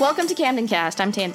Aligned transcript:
Welcome 0.00 0.28
to 0.28 0.34
Camden 0.34 0.66
Cast. 0.66 0.98
I'm 0.98 1.12
Tan 1.12 1.30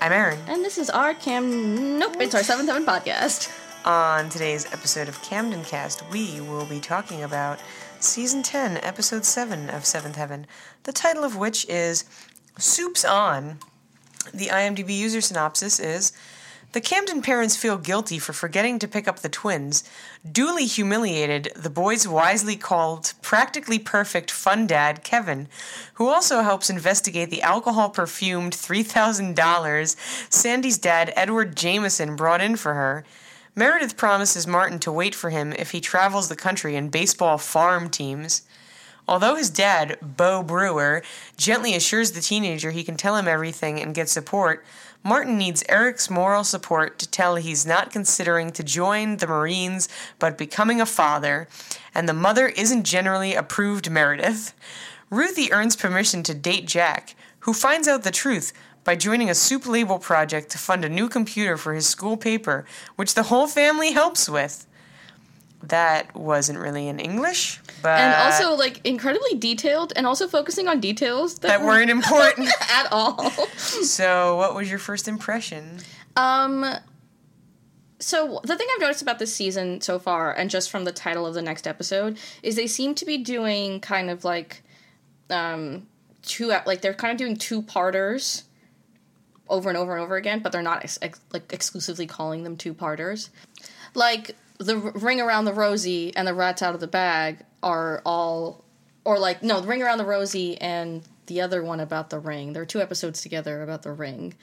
I'm 0.00 0.10
Aaron. 0.10 0.38
And 0.48 0.64
this 0.64 0.78
is 0.78 0.88
our 0.88 1.12
Cam. 1.12 1.98
Nope, 1.98 2.16
it's 2.18 2.34
our 2.34 2.40
7th 2.40 2.64
Heaven 2.64 2.86
podcast. 2.86 3.54
On 3.84 4.30
today's 4.30 4.64
episode 4.72 5.06
of 5.06 5.20
Camden 5.20 5.62
Cast, 5.62 6.02
we 6.10 6.40
will 6.40 6.64
be 6.64 6.80
talking 6.80 7.22
about 7.22 7.60
Season 8.00 8.42
10, 8.42 8.78
Episode 8.78 9.26
7 9.26 9.68
of 9.68 9.84
Seventh 9.84 10.16
Heaven, 10.16 10.46
the 10.84 10.94
title 10.94 11.24
of 11.24 11.36
which 11.36 11.68
is 11.68 12.06
Soup's 12.58 13.04
On. 13.04 13.58
The 14.32 14.46
IMDb 14.46 14.96
user 14.96 15.20
synopsis 15.20 15.78
is 15.78 16.12
the 16.72 16.80
Camden 16.80 17.22
parents 17.22 17.56
feel 17.56 17.78
guilty 17.78 18.18
for 18.18 18.32
forgetting 18.32 18.78
to 18.78 18.88
pick 18.88 19.08
up 19.08 19.20
the 19.20 19.28
twins. 19.28 19.84
Duly 20.30 20.66
humiliated, 20.66 21.52
the 21.56 21.70
boys 21.70 22.06
wisely 22.06 22.56
called 22.56 23.14
practically 23.22 23.78
perfect 23.78 24.30
fun 24.30 24.66
dad 24.66 25.02
Kevin, 25.02 25.48
who 25.94 26.08
also 26.08 26.42
helps 26.42 26.68
investigate 26.68 27.30
the 27.30 27.42
alcohol 27.42 27.88
perfumed 27.88 28.52
$3,000 28.52 29.96
Sandy's 30.30 30.78
dad 30.78 31.12
Edward 31.16 31.56
Jameson 31.56 32.16
brought 32.16 32.40
in 32.40 32.56
for 32.56 32.74
her. 32.74 33.04
Meredith 33.54 33.96
promises 33.96 34.46
Martin 34.46 34.78
to 34.80 34.92
wait 34.92 35.14
for 35.14 35.30
him 35.30 35.54
if 35.54 35.70
he 35.70 35.80
travels 35.80 36.28
the 36.28 36.36
country 36.36 36.76
in 36.76 36.90
baseball 36.90 37.38
farm 37.38 37.88
teams. 37.88 38.42
Although 39.08 39.36
his 39.36 39.50
dad, 39.50 39.98
Bo 40.02 40.42
Brewer, 40.42 41.02
gently 41.36 41.74
assures 41.74 42.12
the 42.12 42.20
teenager 42.20 42.72
he 42.72 42.84
can 42.84 42.96
tell 42.96 43.16
him 43.16 43.28
everything 43.28 43.80
and 43.80 43.94
get 43.94 44.08
support, 44.08 44.64
Martin 45.06 45.38
needs 45.38 45.62
Eric's 45.68 46.10
moral 46.10 46.42
support 46.42 46.98
to 46.98 47.08
tell 47.08 47.36
he's 47.36 47.64
not 47.64 47.92
considering 47.92 48.50
to 48.50 48.64
join 48.64 49.18
the 49.18 49.26
Marines 49.28 49.88
but 50.18 50.36
becoming 50.36 50.80
a 50.80 50.84
father, 50.84 51.46
and 51.94 52.08
the 52.08 52.12
mother 52.12 52.48
isn't 52.48 52.82
generally 52.82 53.32
approved 53.32 53.88
Meredith. 53.88 54.52
Ruthie 55.08 55.52
earns 55.52 55.76
permission 55.76 56.24
to 56.24 56.34
date 56.34 56.66
Jack, 56.66 57.14
who 57.38 57.52
finds 57.52 57.86
out 57.86 58.02
the 58.02 58.10
truth 58.10 58.52
by 58.82 58.96
joining 58.96 59.30
a 59.30 59.34
soup 59.36 59.68
label 59.68 60.00
project 60.00 60.50
to 60.50 60.58
fund 60.58 60.84
a 60.84 60.88
new 60.88 61.08
computer 61.08 61.56
for 61.56 61.72
his 61.72 61.88
school 61.88 62.16
paper, 62.16 62.64
which 62.96 63.14
the 63.14 63.24
whole 63.30 63.46
family 63.46 63.92
helps 63.92 64.28
with 64.28 64.66
that 65.62 66.14
wasn't 66.14 66.58
really 66.58 66.88
in 66.88 66.98
English, 66.98 67.60
but 67.82 67.98
and 68.00 68.14
also 68.14 68.54
like 68.54 68.80
incredibly 68.84 69.34
detailed, 69.38 69.92
and 69.96 70.06
also 70.06 70.28
focusing 70.28 70.68
on 70.68 70.80
details 70.80 71.38
that, 71.40 71.48
that 71.48 71.62
weren't 71.62 71.90
important 71.98 72.48
at 72.70 72.86
all. 72.90 73.30
so, 73.56 74.36
what 74.36 74.54
was 74.54 74.70
your 74.70 74.78
first 74.78 75.08
impression? 75.08 75.78
Um. 76.16 76.64
So 77.98 78.40
the 78.44 78.56
thing 78.56 78.66
I've 78.74 78.80
noticed 78.82 79.00
about 79.00 79.18
this 79.18 79.34
season 79.34 79.80
so 79.80 79.98
far, 79.98 80.30
and 80.30 80.50
just 80.50 80.70
from 80.70 80.84
the 80.84 80.92
title 80.92 81.26
of 81.26 81.32
the 81.32 81.40
next 81.40 81.66
episode, 81.66 82.18
is 82.42 82.54
they 82.54 82.66
seem 82.66 82.94
to 82.96 83.06
be 83.06 83.16
doing 83.16 83.80
kind 83.80 84.10
of 84.10 84.22
like, 84.22 84.62
um, 85.30 85.86
two 86.20 86.48
like 86.48 86.82
they're 86.82 86.92
kind 86.92 87.10
of 87.10 87.16
doing 87.16 87.36
two 87.36 87.62
parters 87.62 88.44
over 89.48 89.68
and 89.68 89.78
over 89.78 89.94
and 89.94 90.02
over 90.02 90.16
again, 90.16 90.40
but 90.40 90.52
they're 90.52 90.62
not 90.62 90.82
ex- 90.82 90.98
ex- 91.00 91.20
like 91.32 91.52
exclusively 91.52 92.06
calling 92.06 92.42
them 92.42 92.56
two 92.56 92.74
parters. 92.74 93.30
Like 93.96 94.36
the 94.58 94.76
ring 94.76 95.20
around 95.20 95.44
the 95.44 95.52
rosy 95.52 96.14
and 96.16 96.26
the 96.26 96.34
rats 96.34 96.62
out 96.62 96.74
of 96.74 96.80
the 96.80 96.86
bag 96.86 97.38
are 97.62 98.02
all 98.04 98.64
or 99.04 99.18
like 99.18 99.42
no 99.42 99.60
the 99.60 99.68
ring 99.68 99.82
around 99.82 99.98
the 99.98 100.04
rosy 100.04 100.60
and 100.60 101.02
the 101.26 101.40
other 101.40 101.62
one 101.62 101.80
about 101.80 102.10
the 102.10 102.18
ring 102.18 102.52
there 102.52 102.62
are 102.62 102.66
two 102.66 102.80
episodes 102.80 103.20
together 103.20 103.62
about 103.62 103.82
the 103.82 103.92
ring 103.92 104.34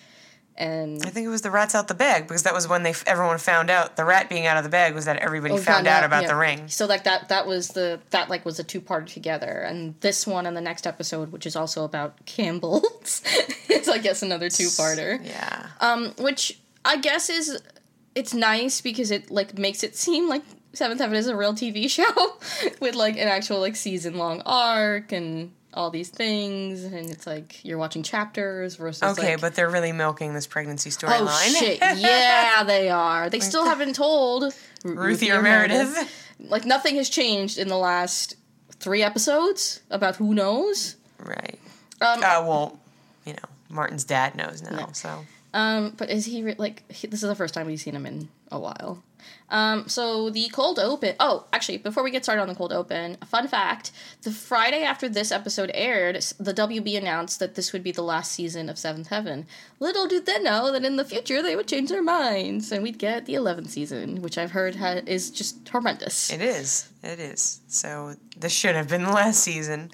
and 0.56 1.02
I 1.04 1.09
think 1.09 1.26
it 1.26 1.30
was 1.30 1.42
the 1.42 1.50
rats 1.50 1.74
out 1.74 1.88
the 1.88 1.96
bag 1.96 2.28
because 2.28 2.44
that 2.44 2.54
was 2.54 2.68
when 2.68 2.84
they 2.84 2.94
everyone 3.08 3.40
found 3.40 3.72
out 3.72 3.96
the 3.96 4.06
rat 4.06 4.30
being 4.30 4.46
out 4.46 4.58
of 4.58 4.64
the 4.64 4.70
bag 4.70 4.94
was 4.94 5.06
that 5.06 5.18
everybody 5.18 5.56
oh, 5.56 5.58
found 5.58 5.88
out, 5.88 6.04
out 6.04 6.06
about 6.06 6.24
yeah. 6.24 6.28
the 6.28 6.36
ring. 6.36 6.68
So 6.68 6.86
like 6.86 7.06
that 7.06 7.30
that 7.30 7.48
was 7.48 7.70
the 7.70 8.00
that 8.12 8.30
like 8.30 8.46
was 8.46 8.59
a 8.59 8.64
two 8.64 8.80
part 8.80 9.08
together, 9.08 9.48
and 9.48 10.00
this 10.02 10.28
one 10.28 10.46
and 10.46 10.56
the 10.56 10.62
next 10.62 10.86
episode, 10.86 11.31
which 11.31 11.48
is 11.48 11.56
also 11.56 11.84
about 11.86 12.24
Campbell's, 12.28 13.24
it's 13.68 13.88
I 13.88 13.98
guess 13.98 14.22
another 14.22 14.48
two 14.48 14.66
parter. 14.66 15.26
Yeah. 15.26 15.70
Um, 15.81 16.14
which 16.20 16.59
I 16.86 16.98
guess 16.98 17.31
is 17.31 17.59
it's 18.16 18.34
nice 18.34 18.81
because 18.81 19.12
it 19.12 19.31
like 19.31 19.57
makes 19.57 19.84
it 19.84 19.96
seem 19.96 20.28
like 20.29 20.44
Seventh 20.74 21.00
Heaven 21.01 21.16
is 21.16 21.28
a 21.28 21.35
real 21.35 21.53
TV 21.53 21.90
show 21.90 22.38
with 22.79 22.96
like 22.96 23.16
an 23.16 23.28
actual 23.28 23.59
like 23.59 23.75
season 23.75 24.18
long 24.18 24.41
arc 24.46 25.12
and 25.12 25.51
all 25.75 25.90
these 25.90 26.09
things 26.09 26.84
and 26.84 27.09
it's 27.09 27.25
like 27.25 27.63
you're 27.66 27.79
watching 27.79 28.03
chapters 28.03 28.75
versus 28.75 29.02
okay 29.18 29.31
like, 29.31 29.41
but 29.41 29.56
they're 29.56 29.72
really 29.72 29.91
milking 29.91 30.35
this 30.35 30.46
pregnancy 30.46 30.91
storyline. 30.91 31.22
oh 31.22 31.56
shit. 31.59 31.79
Yeah 31.97 32.63
they 32.63 32.90
are. 32.90 33.29
They 33.29 33.40
still 33.40 33.66
haven't 33.73 33.94
told 33.96 34.53
ruthie, 34.84 35.31
or 35.31 35.41
meredith. 35.41 35.94
meredith 35.94 36.29
like 36.40 36.66
nothing 36.66 36.96
has 36.97 37.09
changed 37.09 37.57
in 37.57 37.69
the 37.69 37.78
last 37.78 38.35
three 38.72 39.02
episodes 39.02 39.81
about 39.90 40.18
who 40.18 40.35
knows. 40.35 40.96
Right. 41.18 41.59
Um 42.02 42.19
uh, 42.23 42.46
well 42.46 42.79
you 43.25 43.34
know 43.34 43.50
martin's 43.69 44.03
dad 44.03 44.35
knows 44.35 44.62
now 44.62 44.90
so 44.91 45.25
um, 45.53 45.94
but 45.97 46.09
is 46.09 46.25
he 46.25 46.44
re- 46.44 46.56
like 46.58 46.90
he, 46.91 47.08
this 47.08 47.22
is 47.22 47.30
the 47.30 47.36
first 47.36 47.53
time 47.53 47.68
we've 47.68 47.80
seen 47.80 47.96
him 47.96 48.06
in 48.06 48.30
a 48.52 48.59
while. 48.59 49.03
Um, 49.50 49.88
so 49.88 50.30
the 50.30 50.50
cold 50.50 50.80
open. 50.80 51.16
Oh, 51.19 51.46
actually, 51.53 51.78
before 51.78 52.03
we 52.03 52.12
get 52.12 52.24
started 52.24 52.41
on 52.41 52.47
the 52.47 52.56
cold 52.56 52.74
open, 52.74 53.18
a 53.22 53.25
fun 53.25 53.47
fact: 53.47 53.91
the 54.24 54.31
Friday 54.31 54.84
after 54.84 55.08
this 55.08 55.31
episode 55.31 55.72
aired, 55.74 56.16
the 56.40 56.53
WB 56.53 56.97
announced 56.97 57.40
that 57.40 57.56
this 57.56 57.72
would 57.72 57.84
be 57.84 57.91
the 57.91 58.02
last 58.02 58.31
season 58.31 58.68
of 58.69 58.78
Seventh 58.80 59.08
Heaven. 59.08 59.46
Little 59.80 60.08
did 60.08 60.25
they 60.25 60.40
know 60.40 60.72
that 60.72 60.84
in 60.84 60.96
the 60.96 61.06
future 61.06 61.41
they 61.41 61.56
would 61.56 61.68
change 61.68 61.90
their 61.90 62.03
minds 62.03 62.72
and 62.72 62.84
we'd 62.84 62.97
get 62.97 63.25
the 63.25 63.35
eleventh 63.35 63.70
season, 63.70 64.22
which 64.22 64.38
I've 64.38 64.52
heard 64.52 64.75
ha- 64.75 65.02
is 65.06 65.30
just 65.30 65.68
horrendous. 65.70 66.31
It 66.31 66.41
is. 66.41 66.90
It 67.03 67.20
is. 67.20 67.62
So 67.68 68.16
this 68.38 68.52
should 68.52 68.75
have 68.75 68.90
been 68.90 69.03
the 69.03 69.12
last 69.12 69.41
season. 69.41 69.91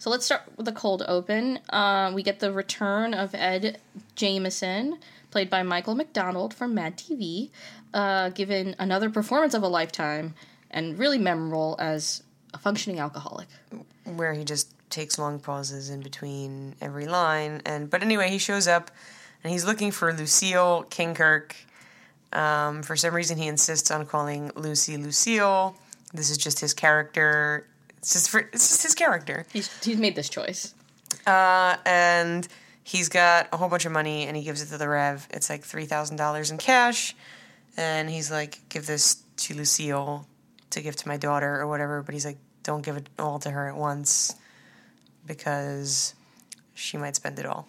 So 0.00 0.08
let's 0.08 0.24
start 0.24 0.44
with 0.56 0.64
the 0.64 0.72
cold 0.72 1.02
open. 1.06 1.58
Uh, 1.68 2.10
we 2.14 2.22
get 2.22 2.40
the 2.40 2.50
return 2.50 3.12
of 3.12 3.34
Ed 3.34 3.82
Jameson, 4.16 4.98
played 5.30 5.50
by 5.50 5.62
Michael 5.62 5.94
McDonald 5.94 6.54
from 6.54 6.74
Mad 6.74 6.96
TV, 6.96 7.50
uh, 7.92 8.30
given 8.30 8.74
another 8.78 9.10
performance 9.10 9.52
of 9.52 9.62
a 9.62 9.68
lifetime 9.68 10.34
and 10.70 10.98
really 10.98 11.18
memorable 11.18 11.76
as 11.78 12.22
a 12.54 12.58
functioning 12.58 12.98
alcoholic. 12.98 13.48
Where 14.04 14.32
he 14.32 14.42
just 14.42 14.72
takes 14.88 15.18
long 15.18 15.38
pauses 15.38 15.90
in 15.90 16.00
between 16.00 16.76
every 16.80 17.06
line. 17.06 17.60
And 17.66 17.90
but 17.90 18.02
anyway, 18.02 18.30
he 18.30 18.38
shows 18.38 18.66
up 18.66 18.90
and 19.44 19.52
he's 19.52 19.66
looking 19.66 19.90
for 19.90 20.14
Lucille 20.14 20.86
Kinkirk. 20.88 21.54
Um, 22.32 22.82
for 22.82 22.96
some 22.96 23.14
reason, 23.14 23.36
he 23.36 23.48
insists 23.48 23.90
on 23.90 24.06
calling 24.06 24.50
Lucy 24.56 24.96
Lucille. 24.96 25.76
This 26.14 26.30
is 26.30 26.38
just 26.38 26.58
his 26.58 26.72
character 26.72 27.66
it's 28.00 28.14
just 28.14 28.30
for 28.30 28.40
it's 28.40 28.68
just 28.68 28.82
his 28.82 28.94
character. 28.94 29.46
He's 29.52 29.84
he's 29.84 29.98
made 29.98 30.16
this 30.16 30.28
choice. 30.28 30.74
Uh, 31.26 31.76
and 31.84 32.48
he's 32.82 33.08
got 33.08 33.48
a 33.52 33.56
whole 33.56 33.68
bunch 33.68 33.84
of 33.84 33.92
money, 33.92 34.26
and 34.26 34.36
he 34.36 34.42
gives 34.42 34.62
it 34.62 34.66
to 34.66 34.78
the 34.78 34.88
Rev. 34.88 35.28
It's 35.30 35.50
like 35.50 35.62
three 35.62 35.84
thousand 35.84 36.16
dollars 36.16 36.50
in 36.50 36.58
cash, 36.58 37.14
and 37.76 38.08
he's 38.08 38.30
like, 38.30 38.58
"Give 38.68 38.86
this 38.86 39.22
to 39.36 39.54
Lucille 39.54 40.26
to 40.70 40.80
give 40.80 40.96
to 40.96 41.08
my 41.08 41.18
daughter 41.18 41.60
or 41.60 41.66
whatever." 41.66 42.02
But 42.02 42.14
he's 42.14 42.24
like, 42.24 42.38
"Don't 42.62 42.82
give 42.82 42.96
it 42.96 43.08
all 43.18 43.38
to 43.40 43.50
her 43.50 43.68
at 43.68 43.76
once, 43.76 44.34
because 45.26 46.14
she 46.74 46.96
might 46.96 47.16
spend 47.16 47.38
it 47.38 47.46
all." 47.46 47.68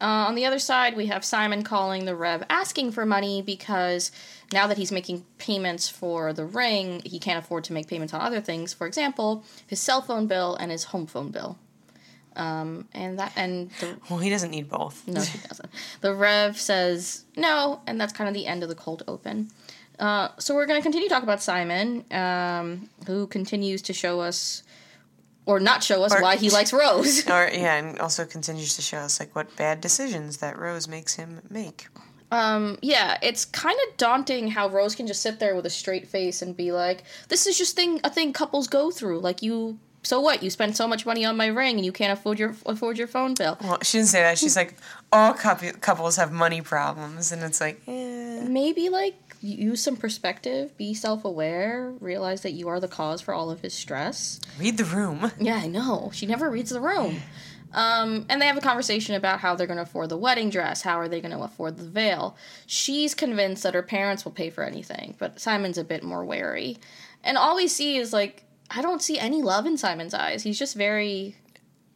Uh, 0.00 0.26
on 0.26 0.34
the 0.34 0.46
other 0.46 0.58
side, 0.58 0.96
we 0.96 1.06
have 1.06 1.24
Simon 1.24 1.62
calling 1.62 2.06
the 2.06 2.16
Rev 2.16 2.42
asking 2.48 2.90
for 2.92 3.04
money 3.04 3.42
because 3.42 4.10
now 4.52 4.66
that 4.66 4.76
he's 4.76 4.92
making 4.92 5.24
payments 5.38 5.88
for 5.88 6.32
the 6.32 6.44
ring, 6.44 7.02
he 7.04 7.18
can't 7.18 7.42
afford 7.42 7.64
to 7.64 7.72
make 7.72 7.86
payments 7.86 8.12
on 8.12 8.20
other 8.20 8.40
things. 8.40 8.72
For 8.72 8.86
example, 8.86 9.44
his 9.66 9.80
cell 9.80 10.02
phone 10.02 10.26
bill 10.26 10.56
and 10.56 10.70
his 10.70 10.84
home 10.84 11.06
phone 11.06 11.30
bill. 11.30 11.58
Um, 12.36 12.88
and 12.92 13.18
that 13.18 13.32
and 13.36 13.70
the, 13.80 13.96
well, 14.08 14.20
he 14.20 14.30
doesn't 14.30 14.50
need 14.50 14.68
both. 14.68 15.06
No, 15.06 15.20
he 15.20 15.38
doesn't. 15.48 15.68
The 16.00 16.14
Rev 16.14 16.58
says 16.58 17.24
no, 17.36 17.80
and 17.86 18.00
that's 18.00 18.12
kind 18.12 18.28
of 18.28 18.34
the 18.34 18.46
end 18.46 18.62
of 18.62 18.68
the 18.68 18.74
cold 18.74 19.02
open. 19.08 19.50
Uh, 19.98 20.28
so 20.38 20.54
we're 20.54 20.66
going 20.66 20.78
to 20.78 20.82
continue 20.82 21.08
to 21.08 21.14
talk 21.14 21.22
about 21.22 21.42
Simon, 21.42 22.04
um, 22.10 22.88
who 23.06 23.26
continues 23.26 23.82
to 23.82 23.92
show 23.92 24.20
us 24.20 24.62
or 25.44 25.60
not 25.60 25.82
show 25.82 26.02
us 26.04 26.14
or, 26.14 26.22
why 26.22 26.36
he 26.36 26.48
likes 26.58 26.72
Rose. 26.72 27.28
or 27.28 27.50
yeah, 27.52 27.76
and 27.76 27.98
also 27.98 28.24
continues 28.24 28.76
to 28.76 28.82
show 28.82 28.98
us 28.98 29.20
like 29.20 29.34
what 29.34 29.54
bad 29.56 29.80
decisions 29.80 30.38
that 30.38 30.58
Rose 30.58 30.88
makes 30.88 31.16
him 31.16 31.42
make. 31.50 31.88
Um, 32.30 32.78
yeah, 32.80 33.18
it's 33.22 33.44
kind 33.44 33.78
of 33.88 33.96
daunting 33.96 34.48
how 34.48 34.68
Rose 34.68 34.94
can 34.94 35.06
just 35.06 35.22
sit 35.22 35.38
there 35.40 35.54
with 35.56 35.66
a 35.66 35.70
straight 35.70 36.06
face 36.06 36.42
and 36.42 36.56
be 36.56 36.72
like, 36.72 37.04
"This 37.28 37.46
is 37.46 37.58
just 37.58 37.76
thing 37.76 38.00
a 38.04 38.10
thing 38.10 38.32
couples 38.32 38.68
go 38.68 38.90
through. 38.90 39.20
Like 39.20 39.42
you, 39.42 39.78
so 40.02 40.20
what? 40.20 40.42
You 40.42 40.50
spend 40.50 40.76
so 40.76 40.86
much 40.86 41.04
money 41.04 41.24
on 41.24 41.36
my 41.36 41.46
ring 41.46 41.76
and 41.76 41.84
you 41.84 41.92
can't 41.92 42.12
afford 42.12 42.38
your 42.38 42.54
afford 42.66 42.98
your 42.98 43.08
phone 43.08 43.34
bill." 43.34 43.58
Well, 43.60 43.78
she 43.82 43.98
didn't 43.98 44.10
say 44.10 44.22
that. 44.22 44.38
She's 44.38 44.56
like, 44.56 44.74
"All 45.12 45.34
couples 45.34 46.16
have 46.16 46.30
money 46.30 46.60
problems," 46.60 47.32
and 47.32 47.42
it's 47.42 47.60
like, 47.60 47.82
eh. 47.88 48.44
maybe 48.46 48.88
like 48.88 49.14
use 49.42 49.82
some 49.82 49.96
perspective, 49.96 50.76
be 50.76 50.94
self 50.94 51.24
aware, 51.24 51.92
realize 52.00 52.42
that 52.42 52.52
you 52.52 52.68
are 52.68 52.78
the 52.78 52.88
cause 52.88 53.20
for 53.20 53.34
all 53.34 53.50
of 53.50 53.60
his 53.60 53.74
stress. 53.74 54.38
Read 54.58 54.76
the 54.76 54.84
room. 54.84 55.32
Yeah, 55.40 55.56
I 55.56 55.66
know. 55.66 56.10
She 56.12 56.26
never 56.26 56.50
reads 56.50 56.70
the 56.70 56.80
room. 56.80 57.22
Um, 57.72 58.26
and 58.28 58.42
they 58.42 58.46
have 58.46 58.56
a 58.56 58.60
conversation 58.60 59.14
about 59.14 59.40
how 59.40 59.54
they're 59.54 59.66
going 59.66 59.76
to 59.76 59.82
afford 59.84 60.08
the 60.08 60.16
wedding 60.16 60.50
dress. 60.50 60.82
How 60.82 60.98
are 60.98 61.08
they 61.08 61.20
going 61.20 61.30
to 61.36 61.40
afford 61.42 61.76
the 61.78 61.84
veil? 61.84 62.36
She's 62.66 63.14
convinced 63.14 63.62
that 63.62 63.74
her 63.74 63.82
parents 63.82 64.24
will 64.24 64.32
pay 64.32 64.50
for 64.50 64.64
anything, 64.64 65.14
but 65.18 65.38
Simon's 65.40 65.78
a 65.78 65.84
bit 65.84 66.02
more 66.02 66.24
wary. 66.24 66.78
And 67.22 67.36
all 67.38 67.54
we 67.56 67.68
see 67.68 67.96
is 67.96 68.12
like, 68.12 68.44
I 68.70 68.82
don't 68.82 69.02
see 69.02 69.18
any 69.18 69.42
love 69.42 69.66
in 69.66 69.76
Simon's 69.76 70.14
eyes. 70.14 70.42
He's 70.42 70.58
just 70.58 70.74
very 70.76 71.36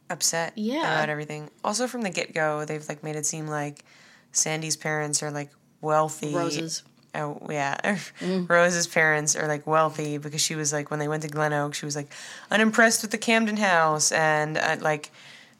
upset 0.09 0.53
Yeah. 0.55 0.81
about 0.81 1.09
everything. 1.09 1.49
Also, 1.63 1.87
from 1.87 2.01
the 2.03 2.09
get 2.09 2.33
go, 2.33 2.63
they've 2.65 2.87
like 2.87 3.03
made 3.03 3.15
it 3.15 3.25
seem 3.25 3.47
like 3.47 3.83
Sandy's 4.31 4.75
parents 4.77 5.21
are 5.23 5.31
like 5.31 5.49
wealthy. 5.81 6.33
Roses. 6.33 6.83
Oh 7.13 7.39
yeah, 7.49 7.97
Rose's 8.49 8.87
parents 8.87 9.37
are 9.37 9.47
like 9.47 9.65
wealthy 9.65 10.17
because 10.17 10.41
she 10.41 10.55
was 10.55 10.73
like 10.73 10.91
when 10.91 10.99
they 10.99 11.07
went 11.07 11.23
to 11.23 11.29
Glen 11.29 11.53
Oak, 11.53 11.73
she 11.73 11.85
was 11.85 11.95
like 11.95 12.11
unimpressed 12.51 13.01
with 13.01 13.11
the 13.11 13.17
Camden 13.17 13.55
house 13.55 14.11
and 14.11 14.57
uh, 14.57 14.75
like 14.81 15.11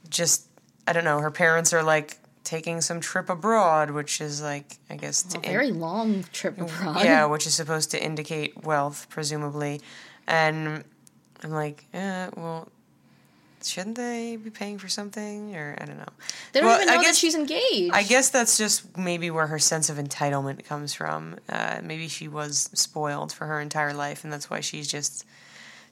just 0.09 0.47
I 0.87 0.93
don't 0.93 1.03
know. 1.03 1.19
Her 1.19 1.31
parents 1.31 1.73
are 1.73 1.83
like 1.83 2.17
taking 2.43 2.79
some 2.81 2.99
trip 2.99 3.29
abroad, 3.29 3.89
which 3.91 4.21
is 4.21 4.41
like 4.41 4.77
I 4.89 4.95
guess 4.95 5.25
A 5.35 5.39
very 5.39 5.71
long 5.71 6.23
trip 6.31 6.59
abroad. 6.59 7.03
yeah, 7.03 7.25
which 7.33 7.47
is 7.47 7.53
supposed 7.55 7.91
to 7.91 8.03
indicate 8.03 8.63
wealth, 8.63 9.07
presumably. 9.09 9.81
And 10.27 10.83
I'm 11.43 11.51
like, 11.51 11.85
eh, 11.93 12.29
well, 12.35 12.69
shouldn't 13.63 13.95
they 13.95 14.35
be 14.37 14.49
paying 14.51 14.77
for 14.77 14.87
something? 14.87 15.55
Or 15.55 15.75
I 15.79 15.85
don't 15.85 15.97
know. 15.97 16.05
They 16.51 16.59
don't 16.61 16.69
Well, 16.69 16.77
even 16.81 16.89
I 16.89 16.95
know 16.95 17.01
that 17.01 17.05
guess- 17.07 17.17
she's 17.17 17.35
engaged. 17.35 17.93
I 17.93 18.03
guess 18.03 18.29
that's 18.29 18.57
just 18.57 18.95
maybe 18.97 19.31
where 19.31 19.47
her 19.47 19.59
sense 19.59 19.89
of 19.89 19.97
entitlement 19.97 20.65
comes 20.65 20.93
from. 20.93 21.37
Uh, 21.49 21.79
maybe 21.83 22.07
she 22.07 22.27
was 22.27 22.69
spoiled 22.73 23.31
for 23.31 23.45
her 23.47 23.59
entire 23.59 23.93
life, 23.93 24.23
and 24.23 24.31
that's 24.31 24.49
why 24.49 24.59
she's 24.59 24.87
just 24.87 25.25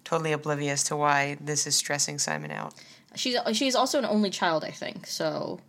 totally 0.03 0.31
oblivious 0.33 0.83
to 0.83 0.95
why 0.95 1.37
this 1.41 1.65
is 1.65 1.75
stressing 1.75 2.19
Simon 2.19 2.51
out. 2.51 2.73
She's 3.15 3.37
she's 3.53 3.75
also 3.75 3.99
an 3.99 4.05
only 4.05 4.29
child, 4.29 4.63
I 4.63 4.71
think. 4.71 5.07
So, 5.07 5.59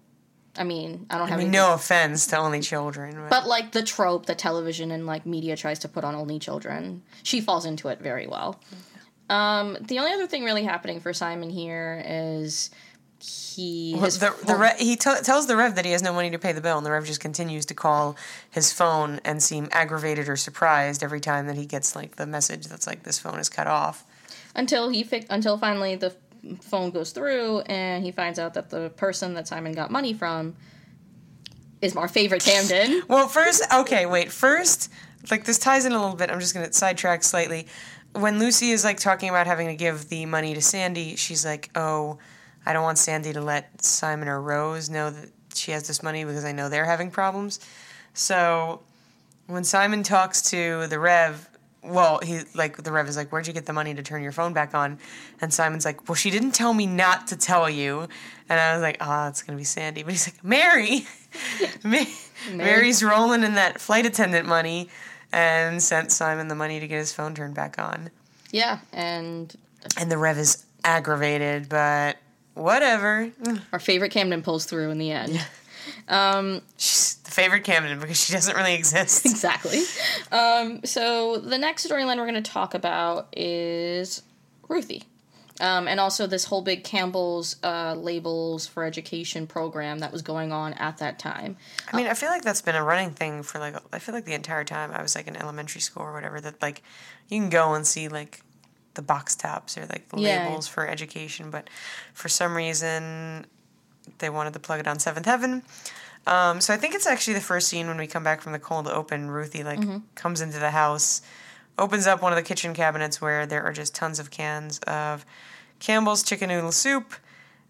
I 0.56 0.64
mean, 0.64 1.06
I 1.10 1.18
don't 1.18 1.26
I 1.26 1.30
have 1.30 1.38
mean, 1.38 1.48
any- 1.48 1.56
no 1.56 1.74
offense 1.74 2.26
to 2.28 2.36
only 2.38 2.60
children, 2.60 3.14
but, 3.16 3.30
But 3.30 3.46
like 3.48 3.72
the 3.72 3.82
trope 3.82 4.26
that 4.26 4.38
television 4.38 4.90
and 4.90 5.06
like 5.06 5.26
media 5.26 5.56
tries 5.56 5.78
to 5.80 5.88
put 5.88 6.04
on 6.04 6.14
only 6.14 6.38
children, 6.38 7.02
she 7.22 7.40
falls 7.40 7.64
into 7.66 7.88
it 7.88 8.00
very 8.00 8.26
well. 8.26 8.60
Um, 9.30 9.78
the 9.80 9.98
only 9.98 10.12
other 10.12 10.26
thing 10.26 10.44
really 10.44 10.64
happening 10.64 11.00
for 11.00 11.12
Simon 11.14 11.48
here 11.50 12.02
is 12.06 12.70
he 13.18 13.94
Well, 13.96 14.10
the, 14.10 14.34
the 14.46 14.74
he 14.78 14.96
t- 14.96 15.10
tells 15.22 15.46
the 15.46 15.56
Rev 15.56 15.76
that 15.76 15.86
he 15.86 15.92
has 15.92 16.02
no 16.02 16.12
money 16.12 16.30
to 16.30 16.38
pay 16.38 16.52
the 16.52 16.60
bill, 16.60 16.76
and 16.76 16.84
the 16.84 16.90
Rev 16.90 17.06
just 17.06 17.20
continues 17.20 17.64
to 17.66 17.74
call 17.74 18.16
his 18.50 18.70
phone 18.72 19.20
and 19.24 19.42
seem 19.42 19.68
aggravated 19.72 20.28
or 20.28 20.36
surprised 20.36 21.02
every 21.02 21.20
time 21.20 21.46
that 21.46 21.56
he 21.56 21.64
gets 21.64 21.96
like 21.96 22.16
the 22.16 22.26
message 22.26 22.66
that's 22.66 22.86
like 22.86 23.04
this 23.04 23.18
phone 23.18 23.38
is 23.38 23.48
cut 23.48 23.66
off. 23.66 24.04
until 24.54 24.90
he 24.90 25.02
fi- 25.02 25.24
until 25.30 25.56
finally 25.56 25.96
the 25.96 26.14
phone 26.60 26.90
goes 26.90 27.10
through 27.10 27.60
and 27.60 28.04
he 28.04 28.12
finds 28.12 28.38
out 28.38 28.54
that 28.54 28.70
the 28.70 28.90
person 28.90 29.34
that 29.34 29.48
Simon 29.48 29.72
got 29.72 29.90
money 29.90 30.12
from 30.12 30.54
is 31.80 31.96
our 31.96 32.08
favorite 32.08 32.42
Camden. 32.42 33.02
Well, 33.08 33.28
first, 33.28 33.62
okay, 33.72 34.06
wait. 34.06 34.32
First, 34.32 34.90
like 35.30 35.44
this 35.44 35.58
ties 35.58 35.84
in 35.84 35.92
a 35.92 36.00
little 36.00 36.16
bit. 36.16 36.30
I'm 36.30 36.40
just 36.40 36.54
gonna 36.54 36.72
sidetrack 36.72 37.22
slightly. 37.22 37.66
When 38.12 38.38
Lucy 38.38 38.70
is 38.70 38.84
like 38.84 38.98
talking 38.98 39.28
about 39.28 39.46
having 39.46 39.66
to 39.68 39.74
give 39.74 40.08
the 40.08 40.26
money 40.26 40.54
to 40.54 40.62
Sandy, 40.62 41.16
she's 41.16 41.44
like, 41.44 41.70
"Oh, 41.74 42.18
I 42.64 42.72
don't 42.72 42.82
want 42.82 42.98
Sandy 42.98 43.32
to 43.32 43.40
let 43.40 43.84
Simon 43.84 44.28
or 44.28 44.40
Rose 44.40 44.88
know 44.88 45.10
that 45.10 45.30
she 45.54 45.72
has 45.72 45.86
this 45.86 46.02
money 46.02 46.24
because 46.24 46.44
I 46.44 46.52
know 46.52 46.68
they're 46.68 46.84
having 46.84 47.10
problems." 47.10 47.60
So, 48.14 48.82
when 49.46 49.64
Simon 49.64 50.02
talks 50.02 50.42
to 50.50 50.86
the 50.86 50.98
Rev, 50.98 51.48
well, 51.84 52.20
he 52.22 52.40
like 52.54 52.76
the 52.82 52.90
Rev 52.92 53.08
is 53.08 53.16
like, 53.16 53.30
"Where'd 53.30 53.46
you 53.46 53.52
get 53.52 53.66
the 53.66 53.72
money 53.72 53.94
to 53.94 54.02
turn 54.02 54.22
your 54.22 54.32
phone 54.32 54.52
back 54.52 54.74
on?" 54.74 54.98
And 55.40 55.52
Simon's 55.52 55.84
like, 55.84 56.08
"Well, 56.08 56.16
she 56.16 56.30
didn't 56.30 56.52
tell 56.52 56.72
me 56.74 56.86
not 56.86 57.26
to 57.28 57.36
tell 57.36 57.68
you." 57.68 58.08
And 58.48 58.58
I 58.60 58.72
was 58.74 58.82
like, 58.82 58.96
"Ah, 59.00 59.28
it's 59.28 59.42
gonna 59.42 59.58
be 59.58 59.64
Sandy." 59.64 60.02
But 60.02 60.12
he's 60.12 60.26
like, 60.26 60.42
"Mary." 60.44 61.06
Ma- 61.84 62.04
Mary's 62.52 63.02
rolling 63.02 63.42
in 63.42 63.54
that 63.54 63.80
flight 63.80 64.06
attendant 64.06 64.46
money 64.48 64.88
and 65.32 65.82
sent 65.82 66.12
Simon 66.12 66.48
the 66.48 66.54
money 66.54 66.78
to 66.80 66.86
get 66.86 66.98
his 66.98 67.12
phone 67.12 67.34
turned 67.34 67.54
back 67.54 67.78
on. 67.78 68.10
yeah, 68.52 68.78
and 68.92 69.54
And 69.96 70.10
the 70.10 70.18
Rev 70.18 70.38
is 70.38 70.64
aggravated, 70.84 71.68
but 71.68 72.16
whatever. 72.54 73.30
our 73.72 73.80
favorite 73.80 74.10
Camden 74.12 74.42
pulls 74.42 74.64
through 74.64 74.90
in 74.90 74.98
the 74.98 75.10
end. 75.10 75.44
She's 76.76 77.16
the 77.24 77.30
favorite 77.30 77.64
Camden 77.64 77.98
because 78.00 78.18
she 78.22 78.32
doesn't 78.32 78.56
really 78.56 78.74
exist. 78.74 79.24
exactly. 79.26 79.82
Um, 80.32 80.80
so 80.84 81.38
the 81.38 81.58
next 81.58 81.86
storyline 81.88 82.16
we're 82.16 82.30
going 82.30 82.42
to 82.42 82.50
talk 82.50 82.74
about 82.74 83.28
is 83.36 84.22
Ruthie. 84.68 85.04
Um, 85.60 85.86
and 85.86 86.00
also 86.00 86.26
this 86.26 86.44
whole 86.46 86.62
big 86.62 86.82
Campbell's 86.82 87.56
uh, 87.62 87.94
labels 87.94 88.66
for 88.66 88.82
education 88.82 89.46
program 89.46 90.00
that 90.00 90.10
was 90.10 90.20
going 90.20 90.50
on 90.50 90.72
at 90.74 90.98
that 90.98 91.20
time. 91.20 91.56
I 91.92 91.96
mean, 91.96 92.08
I 92.08 92.14
feel 92.14 92.28
like 92.28 92.42
that's 92.42 92.60
been 92.60 92.74
a 92.74 92.82
running 92.82 93.12
thing 93.12 93.44
for 93.44 93.60
like, 93.60 93.76
I 93.92 94.00
feel 94.00 94.16
like 94.16 94.24
the 94.24 94.34
entire 94.34 94.64
time 94.64 94.90
I 94.90 95.00
was 95.00 95.14
like 95.14 95.28
in 95.28 95.36
elementary 95.36 95.80
school 95.80 96.02
or 96.02 96.12
whatever, 96.12 96.40
that 96.40 96.60
like 96.60 96.82
you 97.28 97.40
can 97.40 97.50
go 97.50 97.74
and 97.74 97.86
see 97.86 98.08
like 98.08 98.40
the 98.94 99.02
box 99.02 99.36
tops 99.36 99.78
or 99.78 99.82
like 99.86 100.08
the 100.08 100.18
Yeah. 100.20 100.44
labels 100.44 100.66
for 100.66 100.88
education, 100.88 101.50
but 101.50 101.70
for 102.14 102.28
some 102.28 102.56
reason 102.56 103.46
they 104.18 104.30
wanted 104.30 104.52
to 104.54 104.58
plug 104.58 104.80
it 104.80 104.86
on 104.86 104.98
Seventh 104.98 105.26
Heaven. 105.26 105.62
Um, 106.26 106.60
so 106.60 106.72
I 106.72 106.76
think 106.76 106.94
it's 106.94 107.06
actually 107.06 107.34
the 107.34 107.40
first 107.40 107.68
scene 107.68 107.86
when 107.86 107.98
we 107.98 108.06
come 108.06 108.24
back 108.24 108.40
from 108.40 108.52
the 108.52 108.58
cold 108.58 108.88
open. 108.88 109.30
Ruthie 109.30 109.62
like 109.62 109.80
comes 110.14 110.40
into 110.40 110.58
the 110.58 110.70
house, 110.70 111.20
opens 111.78 112.06
up 112.06 112.22
one 112.22 112.32
of 112.32 112.36
the 112.36 112.42
kitchen 112.42 112.72
cabinets 112.72 113.20
where 113.20 113.46
there 113.46 113.62
are 113.62 113.72
just 113.72 113.94
tons 113.94 114.18
of 114.18 114.30
cans 114.30 114.78
of 114.80 115.26
Campbell's 115.80 116.22
chicken 116.22 116.48
noodle 116.48 116.72
soup, 116.72 117.14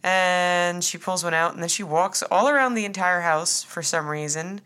and 0.04 0.84
she 0.84 0.98
pulls 0.98 1.24
one 1.24 1.34
out 1.34 1.54
and 1.54 1.62
then 1.62 1.68
she 1.68 1.82
walks 1.82 2.22
all 2.30 2.48
around 2.48 2.74
the 2.74 2.84
entire 2.84 3.22
house 3.22 3.62
for 3.62 3.82
some 3.82 4.06
reason 4.06 4.60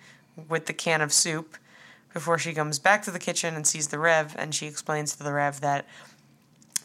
with 0.48 0.66
the 0.66 0.72
can 0.72 1.00
of 1.00 1.12
soup 1.12 1.56
before 2.12 2.38
she 2.38 2.52
comes 2.52 2.78
back 2.78 3.02
to 3.04 3.10
the 3.10 3.18
kitchen 3.18 3.54
and 3.54 3.66
sees 3.66 3.88
the 3.88 3.98
Rev 3.98 4.34
and 4.36 4.54
she 4.54 4.66
explains 4.66 5.16
to 5.16 5.22
the 5.22 5.32
Rev 5.32 5.60
that 5.60 5.86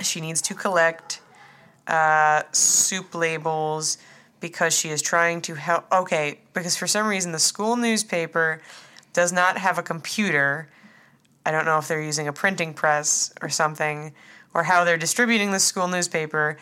she 0.01 0.21
needs 0.21 0.41
to 0.43 0.53
collect 0.53 1.19
uh, 1.87 2.43
soup 2.51 3.15
labels 3.15 3.97
because 4.43 4.77
she 4.77 4.89
is 4.89 5.01
trying 5.01 5.41
to 5.41 5.55
help. 5.55 5.89
Okay, 5.89 6.41
because 6.51 6.75
for 6.75 6.85
some 6.85 7.07
reason 7.07 7.31
the 7.31 7.39
school 7.39 7.77
newspaper 7.77 8.61
does 9.13 9.31
not 9.31 9.57
have 9.57 9.77
a 9.77 9.81
computer. 9.81 10.67
I 11.45 11.51
don't 11.51 11.63
know 11.63 11.77
if 11.77 11.87
they're 11.87 12.01
using 12.01 12.27
a 12.27 12.33
printing 12.33 12.73
press 12.73 13.31
or 13.41 13.47
something, 13.47 14.13
or 14.53 14.63
how 14.63 14.83
they're 14.83 14.97
distributing 14.97 15.53
the 15.53 15.61
school 15.61 15.87
newspaper, 15.87 16.57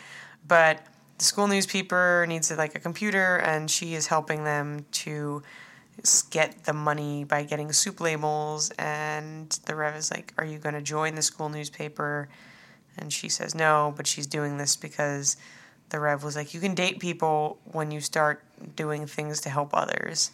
but 0.46 0.86
the 1.18 1.24
school 1.24 1.48
newspaper 1.48 2.24
needs 2.28 2.56
like 2.56 2.76
a 2.76 2.78
computer, 2.78 3.38
and 3.38 3.68
she 3.68 3.94
is 3.94 4.06
helping 4.06 4.44
them 4.44 4.86
to 4.92 5.42
get 6.30 6.62
the 6.62 6.72
money 6.72 7.24
by 7.24 7.42
getting 7.42 7.72
soup 7.72 8.00
labels. 8.00 8.70
And 8.78 9.50
the 9.66 9.74
Rev 9.74 9.96
is 9.96 10.12
like, 10.12 10.32
"Are 10.38 10.44
you 10.44 10.58
going 10.58 10.76
to 10.76 10.82
join 10.82 11.16
the 11.16 11.22
school 11.22 11.48
newspaper?" 11.48 12.28
And 12.96 13.12
she 13.12 13.28
says 13.28 13.56
no, 13.56 13.92
but 13.96 14.06
she's 14.06 14.28
doing 14.28 14.58
this 14.58 14.76
because 14.76 15.36
the 15.92 16.00
Rev 16.00 16.24
was 16.24 16.34
like, 16.34 16.52
"You 16.52 16.60
can 16.60 16.74
date 16.74 16.98
people 16.98 17.58
when 17.64 17.90
you 17.92 18.00
start 18.00 18.42
doing 18.74 19.06
things 19.06 19.40
to 19.42 19.50
help 19.50 19.70
others." 19.72 20.32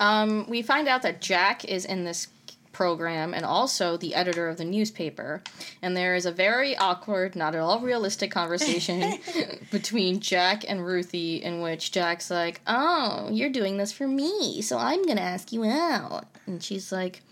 Um, 0.00 0.46
we 0.48 0.62
find 0.62 0.88
out 0.88 1.02
that 1.02 1.20
Jack 1.20 1.64
is 1.64 1.84
in 1.84 2.04
this 2.04 2.28
program 2.72 3.32
and 3.32 3.44
also 3.44 3.96
the 3.96 4.14
editor 4.16 4.48
of 4.48 4.56
the 4.56 4.64
newspaper. 4.64 5.42
And 5.80 5.96
there 5.96 6.16
is 6.16 6.26
a 6.26 6.32
very 6.32 6.76
awkward, 6.76 7.36
not 7.36 7.54
at 7.54 7.60
all 7.60 7.78
realistic 7.78 8.32
conversation 8.32 9.20
between 9.70 10.18
Jack 10.18 10.64
and 10.68 10.84
Ruthie 10.84 11.36
in 11.36 11.60
which 11.60 11.92
Jack's 11.92 12.30
like, 12.30 12.60
Oh, 12.66 13.28
you're 13.30 13.50
doing 13.50 13.76
this 13.76 13.92
for 13.92 14.08
me, 14.08 14.60
so 14.60 14.76
I'm 14.76 15.02
gonna 15.04 15.20
ask 15.20 15.52
you 15.52 15.64
out. 15.64 16.24
And 16.46 16.62
she's 16.62 16.90
like, 16.90 17.22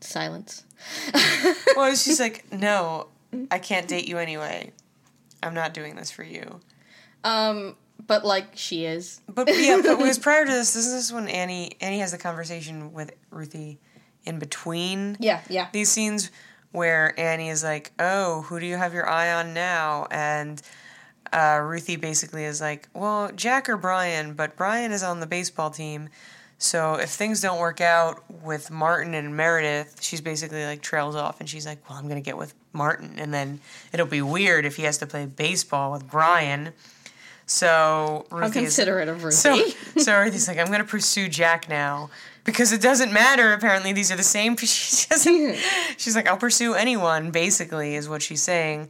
Silence. 0.00 0.64
Well, 1.76 1.94
she's 1.94 2.20
like, 2.26 2.50
"No, 2.52 3.08
I 3.50 3.58
can't 3.58 3.86
date 3.86 4.08
you 4.08 4.18
anyway. 4.18 4.72
I'm 5.42 5.54
not 5.54 5.74
doing 5.74 5.94
this 5.94 6.10
for 6.10 6.22
you." 6.22 6.60
Um, 7.24 7.76
but 8.06 8.24
like 8.24 8.56
she 8.56 8.84
is. 8.84 9.20
But 9.28 9.48
yeah, 9.48 9.76
but 9.82 9.92
it 9.92 9.98
was 9.98 10.18
prior 10.28 10.44
to 10.44 10.50
this. 10.50 10.74
This 10.74 10.86
is 10.86 11.12
when 11.12 11.28
Annie 11.28 11.72
Annie 11.80 12.00
has 12.00 12.12
the 12.12 12.18
conversation 12.18 12.92
with 12.92 13.12
Ruthie 13.30 13.78
in 14.24 14.38
between 14.38 15.16
Yeah, 15.20 15.40
yeah. 15.48 15.68
these 15.72 15.90
scenes 15.90 16.30
where 16.72 17.18
Annie 17.18 17.48
is 17.50 17.62
like, 17.64 17.92
"Oh, 17.98 18.42
who 18.42 18.58
do 18.60 18.66
you 18.66 18.76
have 18.76 18.94
your 18.94 19.08
eye 19.08 19.32
on 19.32 19.54
now?" 19.54 20.06
and 20.10 20.60
uh, 21.32 21.60
Ruthie 21.62 21.96
basically 21.96 22.44
is 22.44 22.60
like, 22.60 22.88
"Well, 22.94 23.30
Jack 23.34 23.68
or 23.68 23.76
Brian, 23.76 24.34
but 24.34 24.56
Brian 24.56 24.92
is 24.92 25.02
on 25.02 25.20
the 25.20 25.26
baseball 25.26 25.70
team." 25.70 26.08
So 26.58 26.94
if 26.96 27.08
things 27.10 27.40
don't 27.40 27.58
work 27.58 27.80
out 27.80 28.22
with 28.42 28.70
Martin 28.70 29.14
and 29.14 29.34
Meredith, 29.34 30.02
she's 30.02 30.20
basically 30.20 30.64
like 30.66 30.82
trails 30.82 31.16
off 31.16 31.40
and 31.40 31.48
she's 31.48 31.64
like, 31.66 31.88
"Well, 31.88 31.98
I'm 31.98 32.04
going 32.08 32.22
to 32.22 32.24
get 32.24 32.36
with 32.36 32.54
Martin 32.72 33.14
and 33.18 33.32
then 33.32 33.60
it'll 33.92 34.06
be 34.06 34.20
weird 34.22 34.64
if 34.66 34.76
he 34.76 34.82
has 34.82 34.98
to 34.98 35.06
play 35.06 35.26
baseball 35.26 35.92
with 35.92 36.10
Brian." 36.10 36.72
So 37.50 38.26
How 38.30 38.36
Ruthie 38.36 38.60
is 38.60 38.64
considerate 38.66 39.08
of 39.08 39.24
Ruthie. 39.24 39.34
so, 39.34 39.68
so 39.96 40.20
Ruthie's 40.20 40.46
like, 40.46 40.56
I'm 40.58 40.70
gonna 40.70 40.84
pursue 40.84 41.28
Jack 41.28 41.68
now 41.68 42.08
because 42.44 42.70
it 42.72 42.80
doesn't 42.80 43.12
matter. 43.12 43.52
Apparently, 43.52 43.92
these 43.92 44.12
are 44.12 44.16
the 44.16 44.22
same. 44.22 44.56
She 44.60 45.08
doesn't. 45.08 45.56
She's 45.96 46.14
like, 46.14 46.28
I'll 46.28 46.36
pursue 46.36 46.74
anyone. 46.74 47.32
Basically, 47.32 47.96
is 47.96 48.08
what 48.08 48.22
she's 48.22 48.40
saying. 48.40 48.88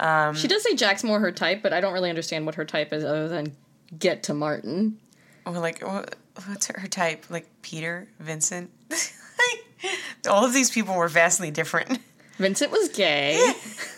Um, 0.00 0.34
she 0.34 0.48
does 0.48 0.62
say 0.62 0.74
Jack's 0.74 1.04
more 1.04 1.20
her 1.20 1.30
type, 1.30 1.60
but 1.62 1.74
I 1.74 1.82
don't 1.82 1.92
really 1.92 2.08
understand 2.08 2.46
what 2.46 2.54
her 2.54 2.64
type 2.64 2.94
is 2.94 3.04
other 3.04 3.28
than 3.28 3.52
get 3.98 4.22
to 4.24 4.34
Martin. 4.34 4.98
Or 5.44 5.52
like, 5.52 5.82
what's 5.82 6.68
her, 6.68 6.80
her 6.80 6.88
type? 6.88 7.26
Like 7.28 7.46
Peter, 7.60 8.08
Vincent. 8.20 8.70
All 10.30 10.46
of 10.46 10.54
these 10.54 10.70
people 10.70 10.94
were 10.94 11.08
vastly 11.08 11.50
different. 11.50 11.98
Vincent 12.38 12.72
was 12.72 12.88
gay. 12.88 13.52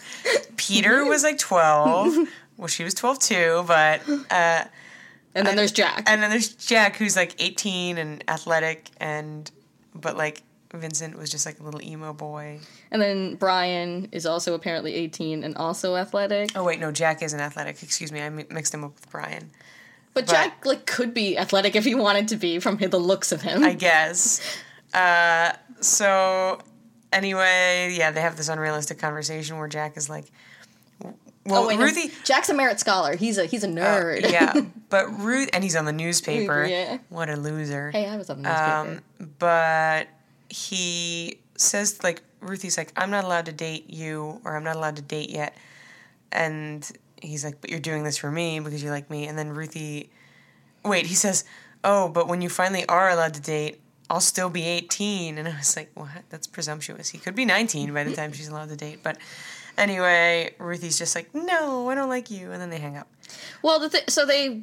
Peter 0.56 1.04
was 1.04 1.22
like 1.22 1.38
12. 1.38 2.28
Well, 2.60 2.68
she 2.68 2.84
was 2.84 2.94
12 2.94 3.18
too, 3.18 3.64
but. 3.66 4.02
Uh, 4.30 4.64
and 5.36 5.46
then 5.46 5.54
there's 5.54 5.70
Jack. 5.70 6.02
and 6.08 6.20
then 6.20 6.28
there's 6.28 6.48
Jack, 6.54 6.96
who's 6.96 7.14
like 7.14 7.40
18 7.40 7.98
and 7.98 8.24
athletic, 8.28 8.90
and. 8.98 9.48
But 9.94 10.16
like, 10.16 10.42
Vincent 10.74 11.16
was 11.16 11.30
just 11.30 11.46
like 11.46 11.58
a 11.60 11.62
little 11.62 11.82
emo 11.82 12.12
boy. 12.12 12.60
And 12.90 13.00
then 13.00 13.36
Brian 13.36 14.08
is 14.12 14.26
also 14.26 14.54
apparently 14.54 14.94
18 14.94 15.42
and 15.42 15.56
also 15.56 15.96
athletic. 15.96 16.50
Oh, 16.54 16.64
wait, 16.64 16.78
no, 16.78 16.92
Jack 16.92 17.22
isn't 17.22 17.40
athletic. 17.40 17.82
Excuse 17.82 18.12
me, 18.12 18.20
I 18.20 18.28
mixed 18.28 18.74
him 18.74 18.84
up 18.84 18.94
with 18.94 19.10
Brian. 19.10 19.50
But, 20.14 20.26
Jack 20.26 20.66
like 20.66 20.86
could 20.86 21.14
be 21.14 21.38
athletic 21.38 21.76
if 21.76 21.84
he 21.84 21.94
wanted 21.94 22.28
to 22.28 22.36
be 22.36 22.58
from 22.58 22.76
the 22.76 22.98
looks 22.98 23.32
of 23.32 23.42
him. 23.42 23.64
I 23.64 23.74
guess. 23.74 24.40
Uh, 24.92 25.52
so 25.80 26.60
anyway, 27.12 27.94
yeah, 27.96 28.10
they 28.10 28.20
have 28.20 28.36
this 28.36 28.48
unrealistic 28.48 28.98
conversation 28.98 29.58
where 29.58 29.68
Jack 29.68 29.96
is 29.96 30.08
like, 30.10 30.26
well, 31.50 31.64
oh 31.64 31.68
wait, 31.68 31.78
no, 31.78 31.84
Ruthie. 31.84 32.12
Jack's 32.24 32.48
a 32.48 32.54
merit 32.54 32.80
scholar. 32.80 33.16
He's 33.16 33.38
a 33.38 33.46
he's 33.46 33.64
a 33.64 33.68
nerd. 33.68 34.24
Uh, 34.24 34.28
yeah, 34.28 34.60
but 34.88 35.06
Ruth, 35.20 35.50
and 35.52 35.64
he's 35.64 35.76
on 35.76 35.84
the 35.84 35.92
newspaper. 35.92 36.64
Yeah. 36.64 36.98
What 37.08 37.28
a 37.30 37.36
loser. 37.36 37.90
hey, 37.90 38.06
I 38.06 38.16
was 38.16 38.30
on 38.30 38.42
the 38.42 38.48
newspaper. 38.48 39.02
Um, 39.20 39.34
but 39.38 40.08
he 40.48 41.38
says 41.56 42.02
like 42.02 42.22
Ruthie's 42.40 42.76
like, 42.78 42.92
I'm 42.96 43.10
not 43.10 43.24
allowed 43.24 43.46
to 43.46 43.52
date 43.52 43.90
you, 43.90 44.40
or 44.44 44.56
I'm 44.56 44.64
not 44.64 44.76
allowed 44.76 44.96
to 44.96 45.02
date 45.02 45.30
yet, 45.30 45.56
and 46.32 46.88
he's 47.20 47.44
like, 47.44 47.60
but 47.60 47.70
you're 47.70 47.80
doing 47.80 48.02
this 48.04 48.16
for 48.16 48.30
me 48.30 48.60
because 48.60 48.82
you 48.82 48.90
like 48.90 49.10
me, 49.10 49.26
and 49.26 49.38
then 49.38 49.50
Ruthie, 49.50 50.10
wait, 50.84 51.06
he 51.06 51.14
says, 51.14 51.44
oh, 51.84 52.08
but 52.08 52.28
when 52.28 52.42
you 52.42 52.48
finally 52.48 52.86
are 52.86 53.10
allowed 53.10 53.34
to 53.34 53.40
date. 53.40 53.80
I'll 54.12 54.18
still 54.18 54.50
be 54.50 54.64
18. 54.64 55.38
And 55.38 55.46
I 55.46 55.56
was 55.56 55.76
like, 55.76 55.92
what? 55.94 56.08
That's 56.30 56.48
presumptuous. 56.48 57.10
He 57.10 57.18
could 57.18 57.36
be 57.36 57.44
19 57.44 57.94
by 57.94 58.02
the 58.02 58.12
time 58.12 58.32
she's 58.32 58.48
allowed 58.48 58.70
to 58.70 58.76
date. 58.76 59.04
But 59.04 59.18
anyway, 59.78 60.54
Ruthie's 60.58 60.98
just 60.98 61.14
like, 61.14 61.34
no, 61.34 61.88
I 61.88 61.94
don't 61.94 62.08
like 62.08 62.30
you. 62.30 62.52
And 62.52 62.60
then 62.60 62.70
they 62.70 62.78
hang 62.78 62.96
up. 62.96 63.08
Well, 63.62 63.78
the 63.80 63.88
th- 63.88 64.10
so 64.10 64.26
they 64.26 64.62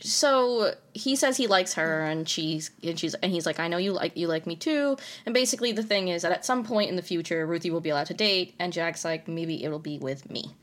so 0.00 0.74
he 0.92 1.16
says 1.16 1.36
he 1.36 1.46
likes 1.46 1.74
her 1.74 2.04
and 2.04 2.28
she's 2.28 2.70
and 2.82 2.98
she's 2.98 3.14
and 3.14 3.32
he's 3.32 3.46
like 3.46 3.58
I 3.58 3.66
know 3.68 3.78
you 3.78 3.92
like 3.92 4.16
you 4.16 4.28
like 4.28 4.46
me 4.46 4.54
too 4.54 4.96
and 5.24 5.34
basically 5.34 5.72
the 5.72 5.82
thing 5.82 6.08
is 6.08 6.20
that 6.22 6.32
at 6.32 6.44
some 6.44 6.64
point 6.64 6.90
in 6.90 6.96
the 6.96 7.02
future 7.02 7.46
Ruthie 7.46 7.70
will 7.70 7.80
be 7.80 7.88
allowed 7.88 8.06
to 8.08 8.14
date 8.14 8.54
and 8.58 8.72
Jack's 8.74 9.04
like 9.06 9.26
maybe 9.26 9.64
it'll 9.64 9.78
be 9.78 9.98
with 9.98 10.30
me. 10.30 10.54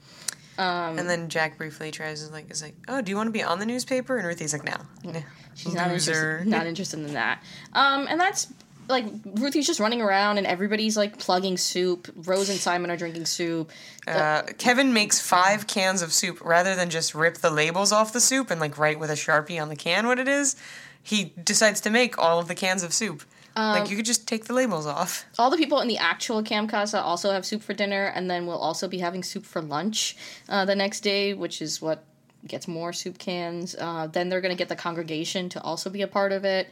Um, 0.57 0.99
And 0.99 1.09
then 1.09 1.29
Jack 1.29 1.57
briefly 1.57 1.89
tries 1.89 2.25
to 2.25 2.31
like, 2.31 2.51
is 2.51 2.61
like, 2.61 2.75
oh, 2.87 3.01
do 3.01 3.09
you 3.09 3.15
want 3.15 3.27
to 3.27 3.31
be 3.31 3.41
on 3.41 3.57
the 3.57 3.65
newspaper? 3.65 4.17
And 4.17 4.27
Ruthie's 4.27 4.53
like, 4.53 4.63
no. 4.63 4.75
no. 5.03 5.23
She's 5.55 5.73
not 5.73 5.87
interested, 5.87 6.45
not 6.45 6.67
interested 6.67 6.99
in 6.99 7.13
that. 7.13 7.41
Um, 7.73 8.05
and 8.07 8.19
that's 8.19 8.53
like 8.87 9.05
Ruthie's 9.25 9.67
just 9.67 9.79
running 9.79 10.01
around 10.01 10.37
and 10.37 10.47
everybody's 10.47 10.97
like 10.97 11.17
plugging 11.17 11.57
soup. 11.57 12.11
Rose 12.15 12.49
and 12.49 12.59
Simon 12.59 12.91
are 12.91 12.97
drinking 12.97 13.25
soup. 13.25 13.71
Uh, 14.07 14.43
Kevin 14.57 14.93
makes 14.93 15.19
five 15.19 15.67
cans 15.67 16.01
of 16.01 16.13
soup 16.13 16.43
rather 16.43 16.75
than 16.75 16.89
just 16.89 17.15
rip 17.15 17.37
the 17.37 17.49
labels 17.49 17.91
off 17.91 18.13
the 18.13 18.21
soup 18.21 18.51
and 18.51 18.59
like 18.59 18.77
write 18.77 18.99
with 18.99 19.09
a 19.09 19.15
sharpie 19.15 19.61
on 19.61 19.69
the 19.69 19.75
can 19.75 20.07
what 20.07 20.19
it 20.19 20.27
is. 20.27 20.55
He 21.01 21.33
decides 21.43 21.81
to 21.81 21.89
make 21.89 22.17
all 22.17 22.39
of 22.39 22.47
the 22.47 22.55
cans 22.55 22.83
of 22.83 22.93
soup. 22.93 23.23
Um, 23.55 23.79
like 23.79 23.89
you 23.89 23.95
could 23.95 24.05
just 24.05 24.27
take 24.27 24.45
the 24.45 24.53
labels 24.53 24.87
off. 24.87 25.25
All 25.37 25.51
the 25.51 25.57
people 25.57 25.79
in 25.79 25.87
the 25.87 25.97
actual 25.97 26.41
Camp 26.41 26.71
Casa 26.71 26.99
also 26.99 27.31
have 27.31 27.45
soup 27.45 27.61
for 27.61 27.73
dinner, 27.73 28.05
and 28.05 28.29
then 28.29 28.47
we'll 28.47 28.57
also 28.57 28.87
be 28.87 28.97
having 28.97 29.21
soup 29.21 29.45
for 29.45 29.61
lunch 29.61 30.15
uh, 30.49 30.65
the 30.65 30.75
next 30.75 31.01
day, 31.01 31.33
which 31.33 31.61
is 31.61 31.81
what 31.81 32.03
gets 32.47 32.67
more 32.67 32.91
soup 32.91 33.17
cans. 33.17 33.75
Uh, 33.79 34.07
then 34.07 34.29
they're 34.29 34.41
going 34.41 34.53
to 34.53 34.57
get 34.57 34.69
the 34.69 34.75
congregation 34.75 35.49
to 35.49 35.61
also 35.61 35.89
be 35.89 36.01
a 36.01 36.07
part 36.07 36.31
of 36.31 36.45
it. 36.45 36.67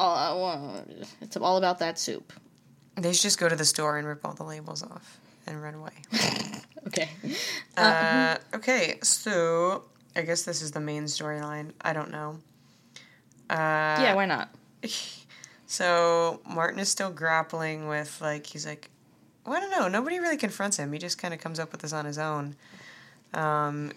Well, 0.00 0.84
it's 1.20 1.36
all 1.36 1.56
about 1.56 1.78
that 1.80 1.98
soup. 1.98 2.32
They 2.96 3.12
should 3.12 3.22
just 3.22 3.38
go 3.38 3.48
to 3.48 3.56
the 3.56 3.64
store 3.64 3.98
and 3.98 4.06
rip 4.06 4.24
all 4.24 4.34
the 4.34 4.44
labels 4.44 4.82
off 4.82 5.20
and 5.46 5.62
run 5.62 5.74
away. 5.74 5.92
Okay. 6.86 7.10
Uh, 7.76 8.38
okay, 8.54 8.98
so 9.02 9.84
I 10.16 10.22
guess 10.22 10.44
this 10.44 10.62
is 10.62 10.72
the 10.72 10.80
main 10.80 11.04
storyline. 11.04 11.72
I 11.82 11.92
don't 11.92 12.10
know. 12.10 12.38
Uh, 13.50 14.00
yeah, 14.00 14.14
why 14.14 14.24
not? 14.26 14.48
So 15.66 16.40
Martin 16.48 16.80
is 16.80 16.88
still 16.88 17.10
grappling 17.12 17.86
with 17.86 18.20
like 18.20 18.44
he's 18.44 18.66
like, 18.66 18.90
well, 19.46 19.56
I 19.56 19.60
don't 19.60 19.70
know. 19.70 19.86
Nobody 19.86 20.18
really 20.18 20.36
confronts 20.36 20.76
him. 20.78 20.92
He 20.92 20.98
just 20.98 21.16
kind 21.16 21.32
of 21.32 21.38
comes 21.38 21.60
up 21.60 21.70
with 21.70 21.80
this 21.82 21.92
on 21.92 22.06
his 22.06 22.18
own. 22.18 22.56
Um, 23.34 23.92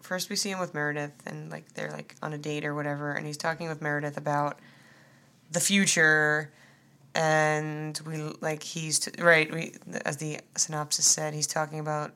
first 0.00 0.30
we 0.30 0.36
see 0.36 0.50
him 0.50 0.60
with 0.60 0.72
Meredith, 0.72 1.14
and 1.26 1.50
like 1.50 1.72
they're 1.74 1.90
like 1.90 2.14
on 2.22 2.32
a 2.32 2.38
date 2.38 2.64
or 2.64 2.76
whatever, 2.76 3.10
and 3.12 3.26
he's 3.26 3.36
talking 3.36 3.68
with 3.68 3.82
Meredith 3.82 4.16
about 4.16 4.60
the 5.50 5.60
future, 5.60 6.52
and 7.14 7.98
we 8.06 8.16
like 8.40 8.62
he's 8.62 8.98
t- 8.98 9.22
right. 9.22 9.52
We 9.52 9.74
as 10.04 10.18
the 10.18 10.40
synopsis 10.56 11.06
said, 11.06 11.34
he's 11.34 11.46
talking 11.46 11.78
about 11.78 12.12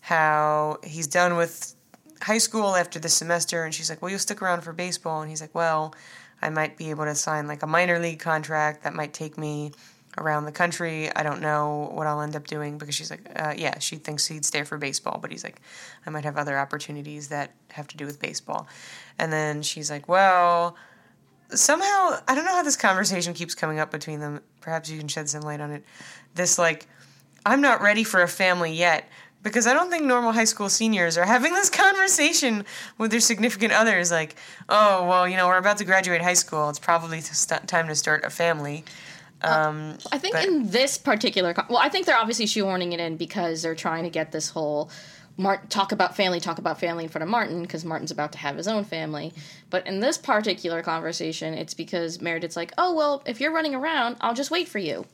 how 0.00 0.78
he's 0.84 1.06
done 1.06 1.36
with 1.36 1.74
high 2.22 2.38
school 2.38 2.76
after 2.76 2.98
this 2.98 3.14
semester, 3.14 3.64
and 3.64 3.74
she's 3.74 3.90
like, 3.90 4.00
"Well, 4.02 4.10
you'll 4.10 4.18
stick 4.18 4.42
around 4.42 4.62
for 4.62 4.72
baseball," 4.72 5.20
and 5.20 5.30
he's 5.30 5.40
like, 5.40 5.54
"Well." 5.54 5.94
I 6.42 6.50
might 6.50 6.76
be 6.76 6.90
able 6.90 7.04
to 7.06 7.14
sign 7.14 7.46
like 7.46 7.62
a 7.62 7.66
minor 7.66 7.98
league 7.98 8.18
contract 8.18 8.82
that 8.84 8.92
might 8.92 9.14
take 9.14 9.38
me 9.38 9.72
around 10.18 10.44
the 10.44 10.52
country. 10.52 11.10
I 11.14 11.22
don't 11.22 11.40
know 11.40 11.90
what 11.92 12.06
I'll 12.06 12.20
end 12.20 12.36
up 12.36 12.46
doing 12.46 12.78
because 12.78 12.94
she's 12.94 13.10
like, 13.10 13.28
uh, 13.34 13.54
yeah, 13.56 13.78
she 13.78 13.96
thinks 13.96 14.26
he'd 14.26 14.44
stay 14.44 14.62
for 14.62 14.78
baseball, 14.78 15.18
but 15.20 15.30
he's 15.30 15.42
like, 15.42 15.60
I 16.06 16.10
might 16.10 16.24
have 16.24 16.36
other 16.36 16.58
opportunities 16.58 17.28
that 17.28 17.52
have 17.72 17.88
to 17.88 17.96
do 17.96 18.06
with 18.06 18.20
baseball. 18.20 18.68
And 19.18 19.32
then 19.32 19.62
she's 19.62 19.90
like, 19.90 20.08
well, 20.08 20.76
somehow, 21.50 22.18
I 22.28 22.34
don't 22.34 22.44
know 22.44 22.54
how 22.54 22.62
this 22.62 22.76
conversation 22.76 23.34
keeps 23.34 23.54
coming 23.54 23.78
up 23.78 23.90
between 23.90 24.20
them. 24.20 24.40
Perhaps 24.60 24.90
you 24.90 24.98
can 24.98 25.08
shed 25.08 25.28
some 25.28 25.42
light 25.42 25.60
on 25.60 25.70
it. 25.70 25.84
This, 26.34 26.58
like, 26.58 26.86
I'm 27.46 27.60
not 27.60 27.80
ready 27.80 28.04
for 28.04 28.22
a 28.22 28.28
family 28.28 28.72
yet. 28.72 29.08
Because 29.42 29.66
I 29.66 29.74
don't 29.74 29.90
think 29.90 30.04
normal 30.04 30.32
high 30.32 30.44
school 30.44 30.70
seniors 30.70 31.18
are 31.18 31.26
having 31.26 31.52
this 31.52 31.68
conversation 31.84 32.64
with 32.96 33.10
their 33.10 33.20
significant 33.20 33.74
others, 33.74 34.10
like, 34.10 34.36
oh, 34.70 35.06
well, 35.06 35.28
you 35.28 35.36
know, 35.36 35.46
we're 35.46 35.58
about 35.58 35.76
to 35.78 35.84
graduate 35.84 36.22
high 36.22 36.32
school. 36.32 36.70
It's 36.70 36.78
probably 36.78 37.20
st- 37.20 37.68
time 37.68 37.86
to 37.88 37.94
start 37.94 38.24
a 38.24 38.30
family. 38.30 38.84
Um, 39.42 39.98
I 40.10 40.16
think 40.16 40.34
but- 40.34 40.46
in 40.46 40.70
this 40.70 40.96
particular, 40.96 41.52
con- 41.52 41.66
well, 41.68 41.78
I 41.78 41.90
think 41.90 42.06
they're 42.06 42.16
obviously 42.16 42.46
shoehorning 42.46 42.94
it 42.94 43.00
in 43.00 43.18
because 43.18 43.60
they're 43.60 43.74
trying 43.74 44.04
to 44.04 44.10
get 44.10 44.32
this 44.32 44.48
whole 44.48 44.90
Mart 45.36 45.68
talk 45.68 45.92
about 45.92 46.16
family, 46.16 46.38
talk 46.38 46.58
about 46.58 46.78
family 46.78 47.04
in 47.04 47.10
front 47.10 47.24
of 47.24 47.28
Martin 47.28 47.62
because 47.62 47.84
Martin's 47.84 48.10
about 48.10 48.32
to 48.32 48.38
have 48.38 48.56
his 48.56 48.68
own 48.68 48.84
family. 48.84 49.32
But 49.70 49.86
in 49.86 50.00
this 50.00 50.16
particular 50.16 50.82
conversation, 50.82 51.54
it's 51.54 51.74
because 51.74 52.20
Meredith's 52.20 52.56
like, 52.56 52.72
"Oh 52.78 52.94
well, 52.94 53.22
if 53.26 53.40
you're 53.40 53.52
running 53.52 53.74
around, 53.74 54.16
I'll 54.20 54.34
just 54.34 54.50
wait 54.50 54.68
for 54.68 54.78
you." 54.78 55.06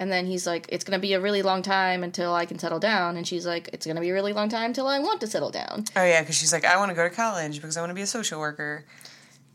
And 0.00 0.10
then 0.10 0.26
he's 0.26 0.44
like, 0.44 0.66
"It's 0.70 0.82
gonna 0.82 0.98
be 0.98 1.12
a 1.12 1.20
really 1.20 1.42
long 1.42 1.62
time 1.62 2.02
until 2.02 2.34
I 2.34 2.46
can 2.46 2.58
settle 2.58 2.80
down." 2.80 3.16
And 3.16 3.26
she's 3.26 3.46
like, 3.46 3.70
"It's 3.72 3.86
gonna 3.86 4.00
be 4.00 4.10
a 4.10 4.14
really 4.14 4.32
long 4.32 4.48
time 4.48 4.66
until 4.66 4.88
I 4.88 4.98
want 4.98 5.20
to 5.20 5.28
settle 5.28 5.50
down." 5.50 5.84
Oh 5.94 6.04
yeah, 6.04 6.20
because 6.20 6.36
she's 6.36 6.52
like, 6.52 6.64
I 6.64 6.76
want 6.76 6.88
to 6.88 6.94
go 6.94 7.08
to 7.08 7.14
college 7.14 7.60
because 7.60 7.76
I 7.76 7.80
want 7.80 7.90
to 7.90 7.94
be 7.94 8.02
a 8.02 8.06
social 8.08 8.40
worker. 8.40 8.84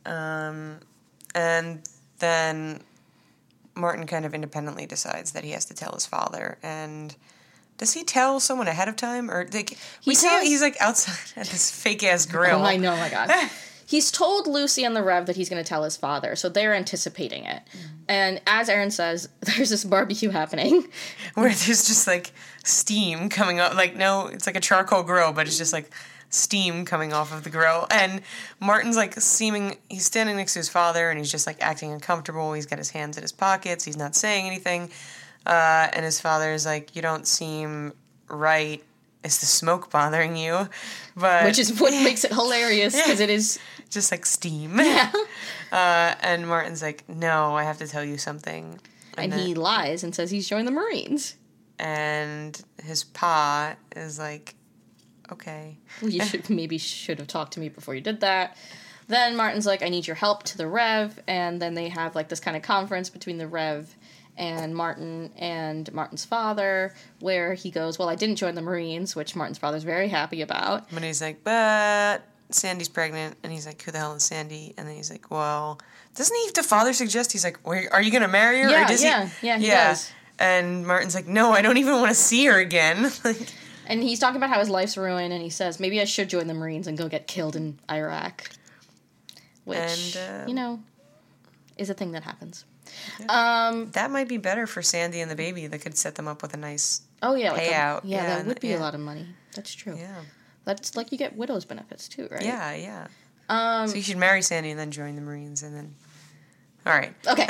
Um, 0.06 0.80
and 1.36 1.82
then 2.20 2.82
Martin 3.76 4.08
kind 4.08 4.26
of 4.26 4.34
independently 4.34 4.86
decides 4.86 5.32
that 5.32 5.44
he 5.44 5.52
has 5.52 5.66
to 5.66 5.74
tell 5.74 5.92
his 5.92 6.06
father. 6.06 6.58
And 6.64 7.16
does 7.80 7.94
he 7.94 8.04
tell 8.04 8.40
someone 8.40 8.68
ahead 8.68 8.88
of 8.88 8.96
time, 8.96 9.32
or 9.32 9.48
like 9.52 9.78
we 10.06 10.14
see 10.14 10.28
him, 10.28 10.34
tells- 10.34 10.48
he's 10.48 10.62
like 10.62 10.78
outside 10.80 11.32
at 11.42 11.48
this 11.48 11.72
fake 11.72 12.04
ass 12.04 12.28
oh, 12.30 12.32
grill? 12.32 12.60
Oh, 12.60 12.64
I 12.64 12.78
know, 12.78 12.94
oh 12.94 12.98
my 12.98 13.10
God. 13.10 13.32
He's 13.90 14.12
told 14.12 14.46
Lucy 14.46 14.84
and 14.84 14.96
the 14.96 15.02
Rev 15.02 15.26
that 15.26 15.36
he's 15.36 15.50
going 15.50 15.64
to 15.64 15.68
tell 15.68 15.84
his 15.84 15.98
father, 15.98 16.36
so 16.36 16.48
they're 16.48 16.76
anticipating 16.76 17.46
it. 17.46 17.64
Mm-hmm. 17.66 17.88
And 18.08 18.42
as 18.46 18.70
Aaron 18.70 18.92
says, 18.92 19.30
there's 19.40 19.72
this 19.72 19.84
barbecue 19.84 20.30
happening. 20.30 20.88
Where 21.34 21.50
there's 21.50 21.88
just 21.88 22.06
like 22.06 22.32
steam 22.64 23.30
coming 23.30 23.60
up. 23.60 23.74
Like 23.74 23.96
no, 23.96 24.28
it's 24.28 24.46
like 24.46 24.56
a 24.56 24.60
charcoal 24.60 25.02
grill, 25.02 25.34
but 25.34 25.48
it's 25.48 25.58
just 25.58 25.74
like 25.74 25.92
steam 26.30 26.86
coming 26.86 27.14
off 27.14 27.34
of 27.34 27.44
the 27.44 27.50
grill. 27.50 27.88
And 27.90 28.22
Martin's 28.60 28.96
like 28.96 29.20
seeming 29.20 29.78
he's 29.90 30.06
standing 30.06 30.36
next 30.36 30.54
to 30.54 30.60
his 30.60 30.70
father, 30.70 31.10
and 31.10 31.18
he's 31.18 31.32
just 31.32 31.48
like 31.48 31.58
acting 31.60 31.92
uncomfortable. 31.92 32.54
He's 32.54 32.68
got 32.68 32.78
his 32.78 32.92
hands 32.92 33.18
in 33.18 33.24
his 33.24 33.32
pockets. 33.32 33.86
He's 33.86 33.98
not 33.98 34.16
saying 34.16 34.46
anything. 34.46 34.92
Uh, 35.46 35.88
and 35.94 36.06
his 36.06 36.20
father 36.22 36.52
is 36.54 36.66
like, 36.66 36.96
"You 36.96 37.02
don't 37.02 37.26
seem 37.28 37.94
right. 38.28 38.84
Is 39.24 39.40
the 39.40 39.46
smoke 39.46 39.90
bothering 39.90 40.36
you?" 40.38 40.68
But 41.16 41.46
Which 41.46 41.60
is 41.60 41.80
what 41.80 41.92
makes 41.92 42.24
it 42.24 42.32
hilarious 42.32 42.96
because 43.02 43.20
it 43.20 43.30
is. 43.30 43.60
just 43.90 44.12
like 44.12 44.26
steam. 44.26 44.80
uh, 44.80 45.16
and 45.72 46.48
Martin's 46.48 46.82
like, 46.82 47.08
"No, 47.10 47.56
I 47.56 47.64
have 47.64 47.78
to 47.80 47.88
tell 47.88 48.04
you 48.04 48.18
something." 48.18 48.80
And 49.18 49.32
then- 49.32 49.40
he 49.40 49.54
lies 49.56 50.04
and 50.04 50.14
says 50.16 50.32
he's 50.32 50.48
joined 50.48 50.68
the 50.68 50.72
Marines. 50.72 51.36
and 51.78 52.62
his 52.84 53.04
pa 53.04 53.76
is 53.96 54.20
like, 54.20 54.56
"Okay." 55.32 55.78
Well, 56.02 56.12
you 56.12 56.24
should 56.24 56.50
maybe 56.50 56.78
should 56.78 57.20
have 57.20 57.28
talked 57.28 57.54
to 57.54 57.60
me 57.60 57.70
before 57.70 57.96
you 57.96 58.02
did 58.02 58.20
that. 58.22 58.56
Then 59.08 59.36
Martin's 59.36 59.66
like, 59.66 59.82
I 59.82 59.90
need 59.90 60.06
your 60.06 60.16
help 60.16 60.44
to 60.44 60.58
the 60.58 60.68
Rev, 60.68 61.20
and 61.28 61.60
then 61.60 61.74
they 61.74 61.90
have 61.90 62.14
like 62.16 62.30
this 62.30 62.40
kind 62.40 62.56
of 62.56 62.62
conference 62.62 63.10
between 63.10 63.40
the 63.40 63.48
Rev 63.48 63.94
and 64.40 64.74
Martin 64.74 65.32
and 65.38 65.92
Martin's 65.94 66.24
father, 66.24 66.94
where 67.20 67.54
he 67.54 67.70
goes, 67.70 68.00
Well, 68.00 68.10
I 68.10 68.16
didn't 68.16 68.38
join 68.38 68.56
the 68.56 68.62
Marines, 68.62 69.16
which 69.16 69.36
Martin's 69.36 69.58
father's 69.58 69.84
very 69.84 70.08
happy 70.08 70.42
about. 70.42 70.90
But 70.92 71.04
he's 71.04 71.22
like, 71.22 71.44
but 71.44 72.24
Sandy's 72.50 72.88
pregnant, 72.88 73.36
and 73.44 73.52
he's 73.52 73.68
like, 73.68 73.82
who 73.82 73.92
the 73.92 74.00
hell 74.00 74.14
is 74.14 74.24
Sandy? 74.24 74.74
And 74.78 74.88
then 74.88 74.96
he's 74.96 75.12
like, 75.12 75.30
well, 75.30 75.80
doesn't 76.16 76.36
he? 76.36 76.46
Have 76.46 76.54
the 76.54 76.64
father 76.64 76.94
suggest 76.94 77.34
he's 77.34 77.44
like, 77.44 77.60
are 77.66 78.02
you 78.02 78.12
gonna 78.12 78.30
marry 78.30 78.62
her? 78.62 78.70
Yeah, 78.70 78.86
or 78.86 78.88
does 78.88 79.04
yeah, 79.04 79.28
he? 79.28 79.48
yeah, 79.48 79.58
he 79.60 79.68
does. 79.68 80.10
And 80.40 80.88
Martin's 80.88 81.16
like, 81.16 81.28
no, 81.28 81.52
I 81.52 81.62
don't 81.62 81.78
even 81.78 81.96
want 81.96 82.08
to 82.08 82.16
see 82.16 82.46
her 82.46 82.58
again. 82.58 83.12
like, 83.26 83.54
And 83.88 84.02
he's 84.02 84.20
talking 84.20 84.38
about 84.38 84.50
how 84.50 84.60
his 84.60 84.70
life's 84.70 84.96
ruined, 84.96 85.34
and 85.34 85.44
he 85.44 85.50
says 85.50 85.82
maybe 85.82 86.00
I 86.00 86.06
should 86.06 86.30
join 86.30 86.48
the 86.48 86.54
Marines 86.54 86.88
and 86.88 86.98
go 86.98 87.10
get 87.10 87.28
killed 87.28 87.58
in 87.58 87.78
Iraq, 87.92 88.50
which 89.66 90.16
And, 90.16 90.44
uh, 90.44 90.48
you 90.48 90.54
know 90.54 90.80
is 91.76 91.90
a 91.90 91.94
thing 91.94 92.12
that 92.14 92.24
happens. 92.24 92.66
Um. 93.28 93.92
That 93.92 94.12
might 94.12 94.28
be 94.28 94.38
better 94.38 94.68
for 94.68 94.82
Sandy 94.82 95.22
and 95.22 95.30
the 95.30 95.36
baby. 95.36 95.68
That 95.68 95.80
could 95.82 95.98
set 95.98 96.16
them 96.16 96.28
up 96.28 96.42
with 96.42 96.54
a 96.54 96.58
nice. 96.58 97.02
Oh 97.22 97.36
yeah. 97.36 97.52
Like 97.52 97.62
a- 97.62 97.72
Payout, 97.72 98.02
yeah, 98.04 98.18
yeah, 98.18 98.26
that 98.28 98.40
and- 98.40 98.48
would 98.48 98.60
be 98.60 98.74
a 98.74 98.80
lot 98.80 98.96
of 98.96 99.02
money. 99.02 99.26
That's 99.56 99.74
true. 99.74 99.96
Yeah. 99.98 100.22
That's 100.66 100.96
like 100.96 101.12
you 101.12 101.18
get 101.18 101.36
widow's 101.36 101.66
benefits 101.66 102.08
too, 102.08 102.28
right? 102.32 102.44
Yeah, 102.44 102.74
yeah. 102.76 103.08
Um. 103.50 103.88
So 103.88 103.96
you 103.96 104.02
should 104.02 104.18
marry 104.18 104.42
Sandy 104.42 104.70
and 104.72 104.80
then 104.80 104.92
join 104.92 105.16
the 105.16 105.22
Marines 105.22 105.64
and 105.64 105.76
then. 105.76 105.96
All 106.86 106.94
right. 106.94 107.14
Okay. 107.28 107.46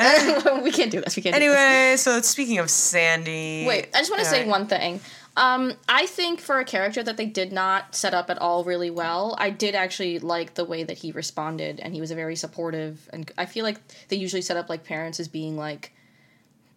we 0.63 0.71
can't 0.71 0.91
do 0.91 1.01
this. 1.01 1.15
We 1.15 1.21
can't. 1.21 1.35
do 1.35 1.39
this. 1.39 1.57
Anyway, 1.57 1.97
so 1.97 2.19
speaking 2.21 2.57
of 2.57 2.69
Sandy. 2.69 3.65
Wait, 3.67 3.89
I 3.93 3.99
just 3.99 4.09
want 4.09 4.23
to 4.23 4.29
say 4.29 4.39
right. 4.39 4.47
one 4.47 4.67
thing. 4.67 4.99
Um, 5.37 5.73
I 5.87 6.05
think 6.05 6.41
for 6.41 6.59
a 6.59 6.65
character 6.65 7.01
that 7.03 7.17
they 7.17 7.25
did 7.25 7.51
not 7.53 7.95
set 7.95 8.13
up 8.13 8.29
at 8.29 8.39
all 8.39 8.63
really 8.63 8.89
well, 8.89 9.35
I 9.37 9.49
did 9.49 9.75
actually 9.75 10.19
like 10.19 10.55
the 10.55 10.65
way 10.65 10.83
that 10.83 10.97
he 10.97 11.11
responded, 11.11 11.79
and 11.79 11.93
he 11.93 12.01
was 12.01 12.11
a 12.11 12.15
very 12.15 12.35
supportive. 12.35 13.09
And 13.13 13.31
I 13.37 13.45
feel 13.45 13.63
like 13.63 13.79
they 14.09 14.17
usually 14.17 14.41
set 14.41 14.57
up 14.57 14.69
like 14.69 14.83
parents 14.83 15.19
as 15.19 15.27
being 15.27 15.55
like 15.55 15.93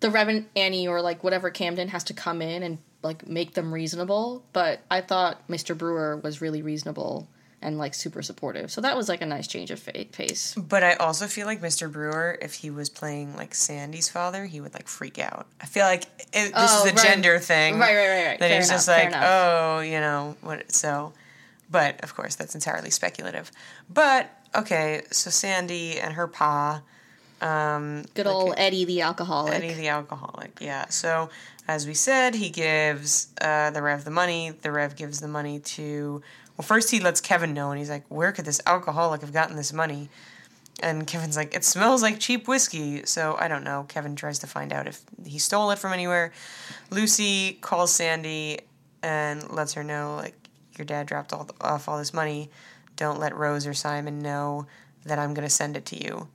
the 0.01 0.11
Reverend 0.11 0.47
Annie 0.55 0.87
or 0.87 1.01
like 1.01 1.25
whatever 1.25 1.51
Camden 1.51 1.89
has 1.89 2.05
to 2.05 2.15
come 2.15 2.43
in 2.43 2.63
and 2.63 2.79
like 3.03 3.27
make 3.27 3.55
them 3.55 3.73
reasonable. 3.73 4.45
But 4.53 4.81
I 4.91 5.01
thought 5.01 5.47
Mr. 5.49 5.77
Brewer 5.77 6.17
was 6.17 6.41
really 6.41 6.63
reasonable 6.63 7.29
and 7.63 7.79
like 7.79 7.95
super 7.95 8.23
supportive, 8.23 8.71
so 8.71 8.81
that 8.81 8.97
was 8.97 9.09
like 9.09 9.21
a 9.23 9.27
nice 9.27 9.47
change 9.47 9.71
of 9.71 9.79
fa- 9.79 10.05
pace. 10.13 10.55
But 10.57 10.83
I 10.83 10.95
also 10.95 11.27
feel 11.27 11.47
like 11.47 11.61
Mr. 11.61 11.91
Brewer, 11.91 12.37
if 12.43 12.55
he 12.55 12.71
was 12.71 12.89
playing 12.89 13.37
like 13.37 13.55
Sandy's 13.55 14.09
father, 14.09 14.45
he 14.47 14.61
would 14.61 14.75
like 14.75 14.89
freak 14.89 15.19
out. 15.19 15.47
I 15.61 15.67
feel 15.67 15.85
like 15.85 16.05
it, 16.33 16.53
this 16.53 16.53
Oh, 16.55 16.85
is 16.87 16.93
a 16.93 16.95
right. 16.95 17.05
gender 17.07 17.39
thing. 17.39 17.79
Right, 17.79 17.95
right, 17.95 18.09
right, 18.09 18.27
right. 18.27 18.39
That 18.41 18.51
he's 18.51 18.69
just 18.71 18.89
like, 18.89 19.13
oh, 19.15 19.81
you 19.81 20.01
know 20.01 20.37
what? 20.43 20.71
So, 20.73 21.13
but 21.71 22.03
of 22.03 22.15
course 22.15 22.35
that's 22.35 22.55
entirely 22.55 22.91
speculative. 22.91 23.51
But 23.89 24.31
okay, 24.55 25.03
so 25.11 25.31
Sandy 25.31 25.99
and 25.99 26.15
her 26.15 26.27
pa, 26.27 26.83
um, 27.41 28.05
Good 28.15 28.27
old 28.27 28.55
Eddie 28.57 28.85
the 28.85 29.01
alcoholic. 29.03 29.55
Eddie 29.55 29.75
the 29.75 29.89
alcoholic. 29.89 30.59
Yeah. 30.61 30.87
So 30.89 31.29
as 31.69 31.87
we 31.87 31.95
said, 31.95 32.35
he 32.35 32.51
gives 32.51 33.29
uh, 33.41 33.71
the 33.71 33.83
Rev 33.83 34.05
the 34.05 34.11
money. 34.11 34.51
The 34.51 34.73
Rev 34.73 34.97
gives 34.97 35.21
the 35.21 35.29
money 35.29 35.61
to. 35.61 36.23
Well, 36.57 36.67
first 36.67 36.91
he 36.91 37.01
lets 37.01 37.21
Kevin 37.21 37.55
know, 37.55 37.71
and 37.71 37.79
he's 37.79 37.91
like, 37.91 38.05
"Where 38.09 38.33
could 38.33 38.45
this 38.45 38.61
alcoholic 38.67 39.21
have 39.21 39.33
gotten 39.33 39.57
this 39.57 39.73
money?" 39.73 40.09
And 40.83 41.07
Kevin's 41.07 41.37
like, 41.37 41.55
"It 41.55 41.65
smells 41.65 42.03
like 42.03 42.19
cheap 42.19 42.49
whiskey." 42.49 43.07
So 43.07 43.37
I 43.39 43.49
don't 43.49 43.65
know. 43.65 43.85
Kevin 43.89 44.17
tries 44.17 44.41
to 44.41 44.47
find 44.47 44.73
out 44.73 44.89
if 44.89 45.03
he 45.25 45.39
stole 45.39 45.71
it 45.71 45.79
from 45.79 45.93
anywhere. 45.93 46.33
Lucy 46.91 47.59
calls 47.61 47.93
Sandy 47.93 48.61
and 49.03 49.49
lets 49.51 49.75
her 49.75 49.85
know, 49.85 50.17
like, 50.17 50.37
"Your 50.77 50.85
dad 50.85 51.07
dropped 51.07 51.33
all 51.33 51.49
off 51.61 51.89
all 51.89 51.99
this 51.99 52.13
money. 52.13 52.51
Don't 52.97 53.21
let 53.21 53.37
Rose 53.37 53.67
or 53.67 53.75
Simon 53.75 54.19
know 54.19 54.67
that 55.05 55.19
I'm 55.19 55.33
gonna 55.33 55.51
send 55.51 55.77
it 55.77 55.87
to 55.87 56.03
you." 56.03 56.29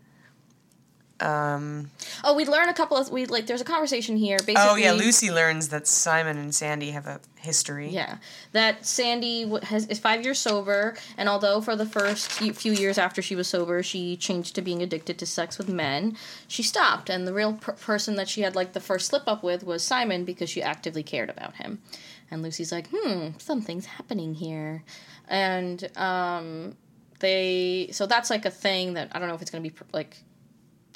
Um, 1.20 1.90
Oh, 2.24 2.36
we 2.36 2.46
learn 2.46 2.70
a 2.70 2.74
couple 2.74 2.98
of 2.98 3.10
we 3.10 3.26
like. 3.26 3.48
There's 3.48 3.62
a 3.62 3.66
conversation 3.66 4.18
here. 4.18 4.38
Basically, 4.38 4.56
Oh 4.58 4.76
yeah, 4.76 4.92
Lucy 4.92 5.32
learns 5.32 5.70
that 5.70 5.88
Simon 5.88 6.38
and 6.38 6.54
Sandy 6.54 6.92
have 6.92 7.08
a 7.08 7.20
history. 7.38 7.90
Yeah, 7.90 8.18
that 8.52 8.86
Sandy 8.86 9.50
has 9.64 9.88
is 9.88 10.00
five 10.00 10.24
years 10.24 10.40
sober, 10.40 10.96
and 11.18 11.28
although 11.28 11.62
for 11.62 11.76
the 11.76 11.86
first 11.86 12.32
few 12.32 12.72
years 12.72 12.98
after 12.98 13.22
she 13.22 13.36
was 13.36 13.48
sober, 13.48 13.82
she 13.82 14.16
changed 14.18 14.56
to 14.56 14.62
being 14.62 14.82
addicted 14.84 15.18
to 15.20 15.26
sex 15.26 15.58
with 15.58 15.70
men, 15.70 16.18
she 16.48 16.62
stopped. 16.64 17.10
And 17.10 17.28
the 17.28 17.34
real 17.34 17.54
per- 17.54 17.74
person 17.74 18.16
that 18.16 18.30
she 18.30 18.42
had 18.42 18.56
like 18.56 18.74
the 18.74 18.80
first 18.80 19.08
slip 19.08 19.24
up 19.28 19.44
with 19.44 19.64
was 19.64 19.84
Simon 19.84 20.24
because 20.26 20.50
she 20.50 20.62
actively 20.62 21.04
cared 21.04 21.30
about 21.30 21.56
him. 21.56 21.82
And 22.30 22.44
Lucy's 22.44 22.72
like, 22.72 22.90
hmm, 22.94 23.30
something's 23.38 23.86
happening 23.86 24.34
here, 24.36 24.84
and 25.30 25.90
um, 25.98 26.76
they 27.20 27.90
so 27.92 28.06
that's 28.06 28.30
like 28.30 28.46
a 28.46 28.52
thing 28.52 28.94
that 28.94 29.10
I 29.14 29.20
don't 29.20 29.28
know 29.30 29.36
if 29.36 29.42
it's 29.42 29.52
gonna 29.52 29.62
be 29.62 29.74
like 29.94 30.18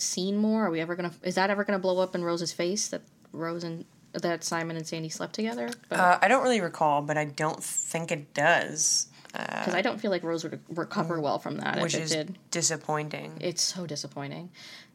seen 0.01 0.37
more. 0.37 0.65
Are 0.65 0.71
we 0.71 0.79
ever 0.81 0.95
gonna? 0.95 1.11
Is 1.23 1.35
that 1.35 1.49
ever 1.49 1.63
gonna 1.63 1.79
blow 1.79 1.99
up 1.99 2.15
in 2.15 2.23
Rose's 2.23 2.51
face 2.53 2.87
that 2.89 3.01
Rose 3.31 3.63
and 3.63 3.85
that 4.13 4.43
Simon 4.43 4.75
and 4.77 4.85
Sandy 4.85 5.09
slept 5.09 5.33
together? 5.33 5.69
But, 5.89 5.99
Uh, 5.99 6.19
I 6.21 6.27
don't 6.27 6.43
really 6.43 6.61
recall, 6.61 7.01
but 7.01 7.17
I 7.17 7.25
don't 7.25 7.63
think 7.63 8.11
it 8.11 8.33
does, 8.33 9.07
because 9.31 9.73
I 9.73 9.81
don't 9.81 9.99
feel 10.01 10.11
like 10.11 10.23
Rose 10.23 10.43
would 10.43 10.59
recover 10.69 11.19
well 11.21 11.39
from 11.39 11.57
that 11.57 11.81
which 11.81 11.95
is 11.95 12.11
did. 12.11 12.37
disappointing. 12.51 13.37
It's 13.39 13.61
so 13.61 13.85
disappointing. 13.85 14.49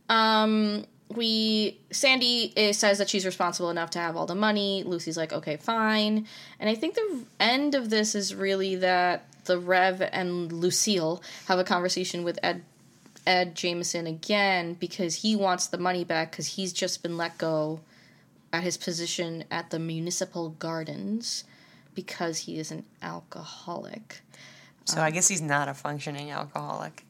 Um, 0.09 0.85
we 1.09 1.79
Sandy 1.90 2.53
is, 2.57 2.79
says 2.79 2.99
that 2.99 3.09
she's 3.09 3.25
responsible 3.25 3.71
enough 3.71 3.90
to 3.90 3.99
have 3.99 4.16
all 4.16 4.27
the 4.27 4.35
money. 4.35 4.83
Lucy's 4.85 5.16
like, 5.16 5.33
okay, 5.33 5.57
fine. 5.57 6.27
And 6.61 6.69
I 6.69 6.75
think 6.75 6.95
the 6.95 7.25
end 7.40 7.75
of 7.75 7.90
this 7.90 8.14
is 8.14 8.35
really 8.35 8.75
that 8.77 9.25
the 9.45 9.59
Rev 9.59 10.03
and 10.12 10.51
Lucille 10.53 11.23
have 11.47 11.59
a 11.59 11.64
conversation 11.64 12.25
with 12.25 12.38
Ed 12.42 12.62
Ed 13.27 13.55
Jameson 13.55 14.07
again 14.07 14.75
because 14.75 15.17
he 15.17 15.35
wants 15.37 15.67
the 15.67 15.79
money 15.79 16.05
back 16.05 16.31
because 16.31 16.47
he's 16.47 16.73
just 16.73 17.03
been 17.03 17.17
let 17.17 17.37
go 17.39 17.81
at 18.53 18.62
his 18.62 18.77
position 18.77 19.45
at 19.51 19.71
the 19.71 19.79
municipal 19.79 20.51
gardens 20.51 21.45
because 21.95 22.39
he 22.39 22.59
is 22.59 22.71
an 22.71 22.85
alcoholic. 23.03 24.21
so 24.85 25.01
I 25.01 25.11
guess 25.11 25.29
he's 25.29 25.43
not 25.43 25.69
a 25.69 25.75
functioning 25.75 26.31
alcoholic. 26.31 27.05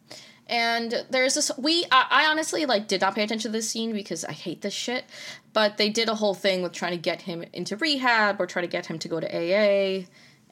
And 0.48 1.04
there's 1.10 1.34
this 1.34 1.50
we 1.58 1.84
I, 1.90 2.06
I 2.10 2.26
honestly 2.26 2.66
like 2.66 2.86
did 2.86 3.00
not 3.00 3.14
pay 3.14 3.24
attention 3.24 3.50
to 3.50 3.56
this 3.56 3.68
scene 3.68 3.92
because 3.92 4.24
I 4.24 4.32
hate 4.32 4.62
this 4.62 4.74
shit. 4.74 5.04
But 5.52 5.76
they 5.76 5.90
did 5.90 6.08
a 6.08 6.14
whole 6.14 6.34
thing 6.34 6.62
with 6.62 6.72
trying 6.72 6.92
to 6.92 6.98
get 6.98 7.22
him 7.22 7.44
into 7.52 7.76
rehab 7.76 8.40
or 8.40 8.46
try 8.46 8.62
to 8.62 8.68
get 8.68 8.86
him 8.86 8.98
to 9.00 9.08
go 9.08 9.20
to 9.20 9.26
AA. 9.26 10.04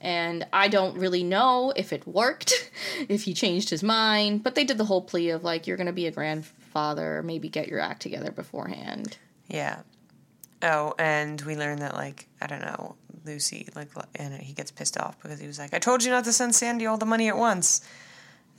And 0.04 0.46
I 0.52 0.68
don't 0.68 0.98
really 0.98 1.24
know 1.24 1.72
if 1.74 1.92
it 1.92 2.06
worked, 2.06 2.70
if 3.08 3.22
he 3.24 3.32
changed 3.32 3.70
his 3.70 3.82
mind. 3.82 4.42
But 4.42 4.54
they 4.54 4.64
did 4.64 4.76
the 4.76 4.84
whole 4.84 5.02
plea 5.02 5.30
of 5.30 5.42
like, 5.42 5.66
you're 5.66 5.78
gonna 5.78 5.92
be 5.94 6.06
a 6.06 6.10
grandfather, 6.10 7.22
maybe 7.22 7.48
get 7.48 7.68
your 7.68 7.80
act 7.80 8.02
together 8.02 8.30
beforehand. 8.30 9.16
Yeah. 9.48 9.80
Oh, 10.62 10.94
and 10.98 11.40
we 11.42 11.56
learned 11.56 11.80
that 11.80 11.94
like 11.94 12.28
I 12.40 12.46
don't 12.46 12.62
know 12.62 12.96
Lucy 13.24 13.68
like 13.74 13.88
and 14.14 14.34
he 14.34 14.52
gets 14.52 14.70
pissed 14.70 14.98
off 14.98 15.20
because 15.22 15.40
he 15.40 15.46
was 15.46 15.58
like 15.58 15.74
I 15.74 15.78
told 15.78 16.04
you 16.04 16.10
not 16.10 16.24
to 16.24 16.32
send 16.32 16.54
Sandy 16.54 16.86
all 16.86 16.96
the 16.96 17.06
money 17.06 17.28
at 17.28 17.36
once, 17.36 17.86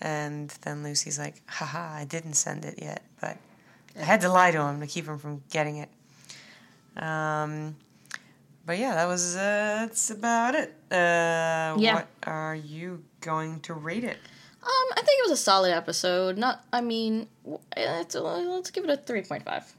and 0.02 0.50
then 0.62 0.84
Lucy's 0.84 1.18
like 1.18 1.42
haha 1.48 1.96
I 1.96 2.06
didn't 2.06 2.34
send 2.34 2.66
it 2.66 2.80
yet 2.82 3.02
but 3.22 3.38
I 4.00 4.04
had 4.04 4.22
to 4.22 4.30
lie 4.30 4.52
to 4.52 4.62
him 4.62 4.82
to 4.82 4.88
keep 4.88 5.06
him 5.06 5.18
from 5.18 5.42
getting 5.50 5.78
it. 5.78 5.90
Um, 7.02 7.76
but 8.66 8.78
yeah, 8.78 8.96
that 8.96 9.06
was 9.06 9.36
uh, 9.36 9.86
that's 9.88 10.10
about 10.12 10.56
it. 10.56 10.74
Uh, 10.92 11.76
Yeah. 11.78 11.96
What 11.96 12.08
are 12.24 12.56
you 12.56 13.04
going 13.22 13.60
to 13.62 13.74
rate 13.74 14.04
it? 14.04 14.18
Um, 14.64 14.88
I 14.94 15.02
think 15.04 15.20
it 15.20 15.30
was 15.30 15.40
a 15.40 15.44
solid 15.44 15.72
episode. 15.74 16.40
Not, 16.40 16.66
I 16.74 16.82
mean, 16.82 17.28
it's, 17.78 18.16
let's 18.16 18.72
give 18.72 18.84
it 18.84 18.90
a 18.90 18.98
three 18.98 19.22
point 19.22 19.44
five. 19.44 19.72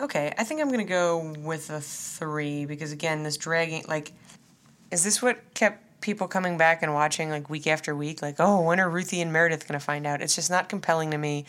Okay, 0.00 0.32
I 0.36 0.44
think 0.44 0.60
I'm 0.60 0.70
gonna 0.70 0.84
go 0.84 1.34
with 1.38 1.70
a 1.70 1.80
three 1.80 2.64
because 2.64 2.90
again, 2.90 3.22
this 3.22 3.36
dragging 3.36 3.84
like, 3.86 4.12
is 4.90 5.04
this 5.04 5.22
what 5.22 5.54
kept 5.54 6.00
people 6.00 6.26
coming 6.26 6.56
back 6.56 6.82
and 6.82 6.94
watching 6.94 7.30
like 7.30 7.48
week 7.48 7.66
after 7.66 7.94
week? 7.94 8.22
Like, 8.22 8.36
oh, 8.40 8.62
when 8.62 8.80
are 8.80 8.90
Ruthie 8.90 9.20
and 9.20 9.32
Meredith 9.32 9.68
gonna 9.68 9.78
find 9.78 10.06
out? 10.06 10.20
It's 10.20 10.34
just 10.34 10.50
not 10.50 10.68
compelling 10.68 11.12
to 11.12 11.18
me. 11.18 11.44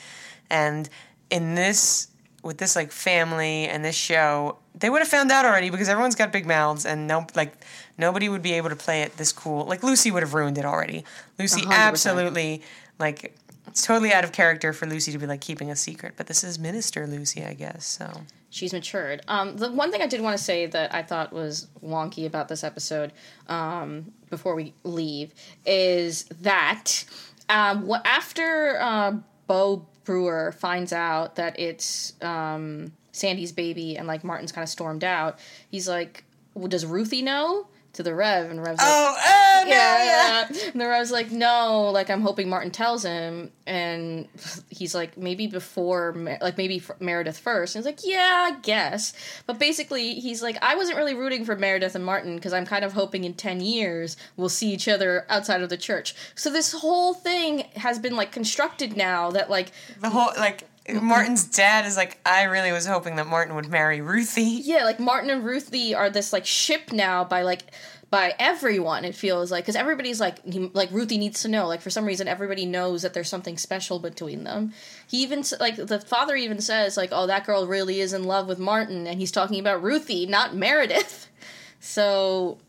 And 0.50 0.90
in 1.32 1.56
this, 1.56 2.10
with 2.44 2.58
this 2.58 2.76
like 2.76 2.92
family 2.92 3.68
and 3.68 3.84
this 3.86 3.96
show, 3.96 4.58
they 4.76 4.90
would 4.90 5.00
have 5.00 5.08
found 5.08 5.32
out 5.32 5.46
already 5.46 5.70
because 5.70 5.90
everyone's 5.90 6.16
got 6.16 6.32
big 6.32 6.46
mouths 6.46 6.86
and 6.86 7.08
no 7.08 7.26
like 7.36 7.54
nobody 7.98 8.30
would 8.30 8.42
be 8.42 8.54
able 8.54 8.70
to 8.70 8.76
play 8.76 9.02
it 9.02 9.18
this 9.18 9.32
cool. 9.32 9.66
Like 9.66 9.84
Lucy 9.84 10.12
would 10.12 10.24
have 10.24 10.34
ruined 10.34 10.58
it 10.58 10.66
already. 10.66 11.04
Lucy 11.38 11.62
100%. 11.62 11.72
absolutely 11.72 12.62
like. 13.00 13.36
It's 13.68 13.86
totally 13.86 14.12
out 14.12 14.24
of 14.26 14.34
character 14.34 14.74
for 14.74 14.86
Lucy 14.86 15.12
to 15.14 15.18
be 15.18 15.28
like 15.28 15.40
keeping 15.40 15.70
a 15.72 15.76
secret, 15.78 16.16
but 16.18 16.28
this 16.28 16.44
is 16.44 16.60
Minister 16.60 17.08
Lucy, 17.08 17.46
I 17.46 17.54
guess. 17.54 17.86
So 17.86 18.24
she's 18.50 18.74
matured. 18.74 19.22
Um, 19.28 19.56
the 19.56 19.72
one 19.72 19.92
thing 19.92 20.02
I 20.02 20.08
did 20.08 20.20
want 20.20 20.38
to 20.38 20.44
say 20.44 20.66
that 20.66 20.94
I 20.94 21.04
thought 21.04 21.32
was 21.32 21.68
wonky 21.82 22.26
about 22.26 22.50
this 22.50 22.64
episode, 22.64 23.14
um, 23.48 24.12
before 24.30 24.56
we 24.56 24.74
leave, 24.84 25.34
is 25.66 26.24
that 26.42 27.06
um, 27.50 27.90
after 28.04 28.78
uh, 28.82 29.14
Bo 29.48 29.88
Brewer 30.04 30.52
finds 30.52 30.94
out 30.94 31.36
that 31.36 31.60
it's 31.60 32.14
um, 32.22 32.94
Sandy's 33.12 33.52
baby 33.52 33.98
and 33.98 34.08
like 34.08 34.24
Martin's 34.24 34.52
kind 34.52 34.64
of 34.64 34.70
stormed 34.70 35.04
out, 35.04 35.40
he's 35.70 35.88
like, 35.88 36.24
well, 36.54 36.68
"Does 36.68 36.86
Ruthie 36.86 37.22
know?" 37.22 37.68
To 37.96 38.04
the 38.04 38.16
Rev, 38.16 38.50
and 38.50 38.60
Rev's 38.60 38.80
like, 38.80 38.88
Oh, 38.90 39.16
oh 39.18 39.64
no, 39.66 39.70
yeah, 39.70 40.04
yeah. 40.04 40.48
And 40.72 40.80
the 40.80 40.88
Rev's 40.88 41.12
like, 41.12 41.30
no, 41.30 41.90
like 41.92 42.10
I'm 42.10 42.22
hoping 42.22 42.48
Martin 42.48 42.72
tells 42.72 43.04
him, 43.04 43.52
and 43.68 44.28
he's 44.70 44.96
like, 44.96 45.18
maybe 45.18 45.48
before, 45.48 46.14
like 46.42 46.58
maybe 46.58 46.82
Meredith 47.02 47.38
first. 47.38 47.76
And 47.76 47.84
he's 47.84 47.86
like, 47.86 48.00
yeah, 48.06 48.50
I 48.52 48.60
guess. 48.62 49.14
But 49.46 49.60
basically, 49.60 50.16
he's 50.16 50.42
like, 50.42 50.58
I 50.62 50.76
wasn't 50.76 50.98
really 50.98 51.16
rooting 51.16 51.44
for 51.44 51.56
Meredith 51.58 51.96
and 51.96 52.06
Martin 52.06 52.36
because 52.38 52.54
I'm 52.54 52.66
kind 52.66 52.86
of 52.86 52.94
hoping 52.94 53.26
in 53.26 53.34
ten 53.34 53.60
years 53.60 54.16
we'll 54.38 54.50
see 54.50 54.72
each 54.72 54.88
other 54.88 55.26
outside 55.30 55.62
of 55.62 55.70
the 55.70 55.78
church. 55.78 56.16
So 56.36 56.50
this 56.50 56.72
whole 56.72 57.14
thing 57.14 57.66
has 57.76 58.00
been 58.00 58.16
like 58.16 58.32
constructed 58.32 58.96
now 58.96 59.32
that 59.32 59.50
like 59.50 59.72
The 60.00 60.10
whole 60.10 60.32
like 60.38 60.64
Martin's 60.90 61.46
dad 61.46 61.86
is 61.86 61.96
like, 61.96 62.20
I 62.26 62.44
really 62.44 62.72
was 62.72 62.86
hoping 62.86 63.16
that 63.18 63.28
Martin 63.28 63.56
would 63.56 63.70
marry 63.70 64.02
Ruthie. 64.02 64.42
Yeah, 64.42 64.84
like 64.84 65.00
Martin 65.00 65.30
and 65.30 65.46
Ruthie 65.46 65.94
are 65.94 66.10
this 66.10 66.34
like 66.34 66.46
ship 66.46 66.92
now 66.92 67.24
by 67.24 67.44
like 67.44 67.64
by 68.10 68.34
everyone. 68.40 69.06
It 69.06 69.16
feels 69.16 69.52
like 69.52 69.64
because 69.64 69.76
everybody's 69.76 70.20
like 70.20 70.44
he, 70.46 70.70
like 70.74 70.92
Ruthie 70.92 71.18
needs 71.18 71.42
to 71.44 71.48
know. 71.48 71.68
Like 71.68 71.82
for 71.82 71.90
some 71.90 72.06
reason, 72.06 72.28
everybody 72.28 72.66
knows 72.66 73.04
that 73.04 73.14
there's 73.14 73.30
something 73.30 73.58
special 73.58 74.00
between 74.00 74.44
them. 74.44 74.74
He 75.08 75.22
even 75.24 75.44
like 75.60 75.76
the 75.76 76.00
father 76.00 76.36
even 76.36 76.62
says 76.62 76.98
like, 76.98 77.10
"Oh, 77.12 77.28
that 77.28 77.46
girl 77.46 77.68
really 77.68 78.02
is 78.02 78.12
in 78.14 78.24
love 78.24 78.48
with 78.48 78.60
Martin," 78.60 79.08
and 79.08 79.20
he's 79.20 79.32
talking 79.32 79.60
about 79.60 79.82
Ruthie, 79.82 80.26
not 80.26 80.56
Meredith. 80.56 81.28
So 81.84 82.60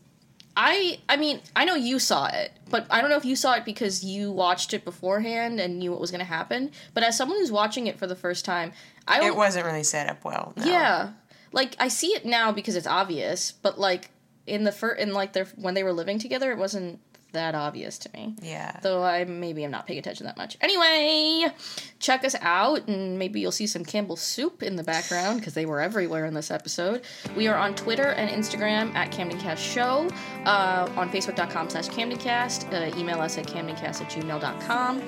I 0.55 0.99
I 1.09 1.17
mean, 1.17 1.39
I 1.55 1.65
know 1.65 1.75
you 1.75 1.97
saw 1.99 2.27
it, 2.27 2.51
but 2.69 2.85
I 2.89 3.01
don't 3.01 3.09
know 3.09 3.17
if 3.17 3.25
you 3.25 3.35
saw 3.35 3.53
it 3.53 3.65
because 3.65 4.03
you 4.03 4.31
watched 4.31 4.73
it 4.73 4.85
beforehand 4.85 5.59
and 5.59 5.79
knew 5.79 5.91
what 5.91 5.99
was 5.99 6.11
going 6.11 6.19
to 6.19 6.25
happen. 6.25 6.71
But 6.93 7.03
as 7.03 7.17
someone 7.17 7.37
who's 7.39 7.51
watching 7.51 7.87
it 7.87 7.97
for 7.97 8.05
the 8.07 8.15
first 8.15 8.45
time, 8.45 8.71
I 9.07 9.25
It 9.25 9.35
wasn't 9.35 9.65
really 9.65 9.83
set 9.83 10.09
up 10.09 10.23
well. 10.23 10.53
no. 10.55 10.65
yeah. 10.65 11.09
Like 11.51 11.75
I 11.79 11.87
see 11.87 12.07
it 12.07 12.25
now 12.25 12.51
because 12.51 12.75
it's 12.75 12.87
obvious, 12.87 13.51
but 13.51 13.79
like 13.79 14.09
in 14.45 14.63
the 14.63 14.71
fir- 14.71 14.93
in 14.93 15.13
like 15.13 15.33
their 15.33 15.45
when 15.55 15.73
they 15.73 15.83
were 15.83 15.93
living 15.93 16.19
together, 16.19 16.51
it 16.51 16.57
wasn't 16.57 16.99
that 17.33 17.53
obvious 17.55 17.97
to 17.99 18.09
me. 18.13 18.35
Yeah. 18.41 18.79
Though 18.81 19.03
I 19.03 19.25
maybe 19.25 19.63
I'm 19.63 19.71
not 19.71 19.85
paying 19.85 19.99
attention 19.99 20.25
that 20.25 20.37
much. 20.37 20.57
Anyway, 20.61 21.51
check 21.99 22.23
us 22.23 22.35
out, 22.41 22.87
and 22.87 23.19
maybe 23.19 23.39
you'll 23.39 23.51
see 23.51 23.67
some 23.67 23.83
Campbell 23.83 24.15
soup 24.15 24.63
in 24.63 24.75
the 24.75 24.83
background 24.83 25.39
because 25.39 25.53
they 25.53 25.65
were 25.65 25.81
everywhere 25.81 26.25
in 26.25 26.33
this 26.33 26.49
episode. 26.51 27.01
We 27.35 27.47
are 27.47 27.57
on 27.57 27.75
Twitter 27.75 28.09
and 28.11 28.29
Instagram 28.29 28.93
at 28.95 29.11
CamdenCast 29.11 29.57
Show, 29.57 30.09
uh, 30.45 30.89
on 30.95 31.09
Facebook.com 31.09 31.69
slash 31.69 31.89
CamdenCast, 31.89 32.71
uh, 32.73 32.97
email 32.97 33.19
us 33.19 33.37
at 33.37 33.47
CamdenCast 33.47 34.01
at 34.01 34.09
gmail.com, 34.09 35.01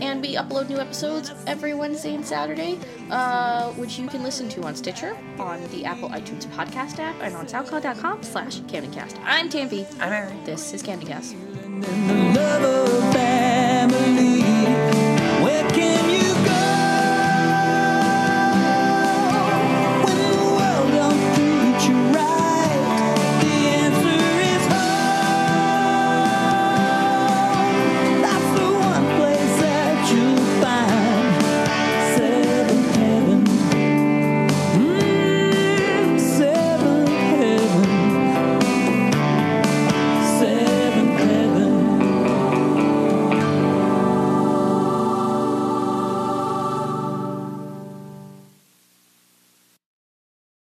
and 0.00 0.20
we 0.20 0.34
upload 0.34 0.68
new 0.68 0.78
episodes 0.78 1.32
every 1.46 1.74
Wednesday 1.74 2.14
and 2.14 2.24
Saturday, 2.24 2.78
uh, 3.10 3.70
which 3.72 3.98
you 3.98 4.08
can 4.08 4.22
listen 4.22 4.48
to 4.50 4.62
on 4.62 4.74
Stitcher, 4.74 5.16
on 5.38 5.62
the 5.70 5.84
Apple 5.84 6.08
iTunes 6.08 6.46
podcast 6.46 6.98
app, 6.98 7.14
and 7.20 7.34
on 7.34 7.46
SoundCloud.com 7.46 8.22
slash 8.22 8.60
CamdenCast. 8.62 9.18
I'm 9.24 9.48
Tampy. 9.48 9.86
I'm 10.00 10.12
Aaron. 10.12 10.44
This 10.44 10.72
is 10.72 10.82
CamdenCast. 10.82 11.51
And 11.84 12.10
the 12.10 12.40
love 12.40 12.62
of 12.62 13.31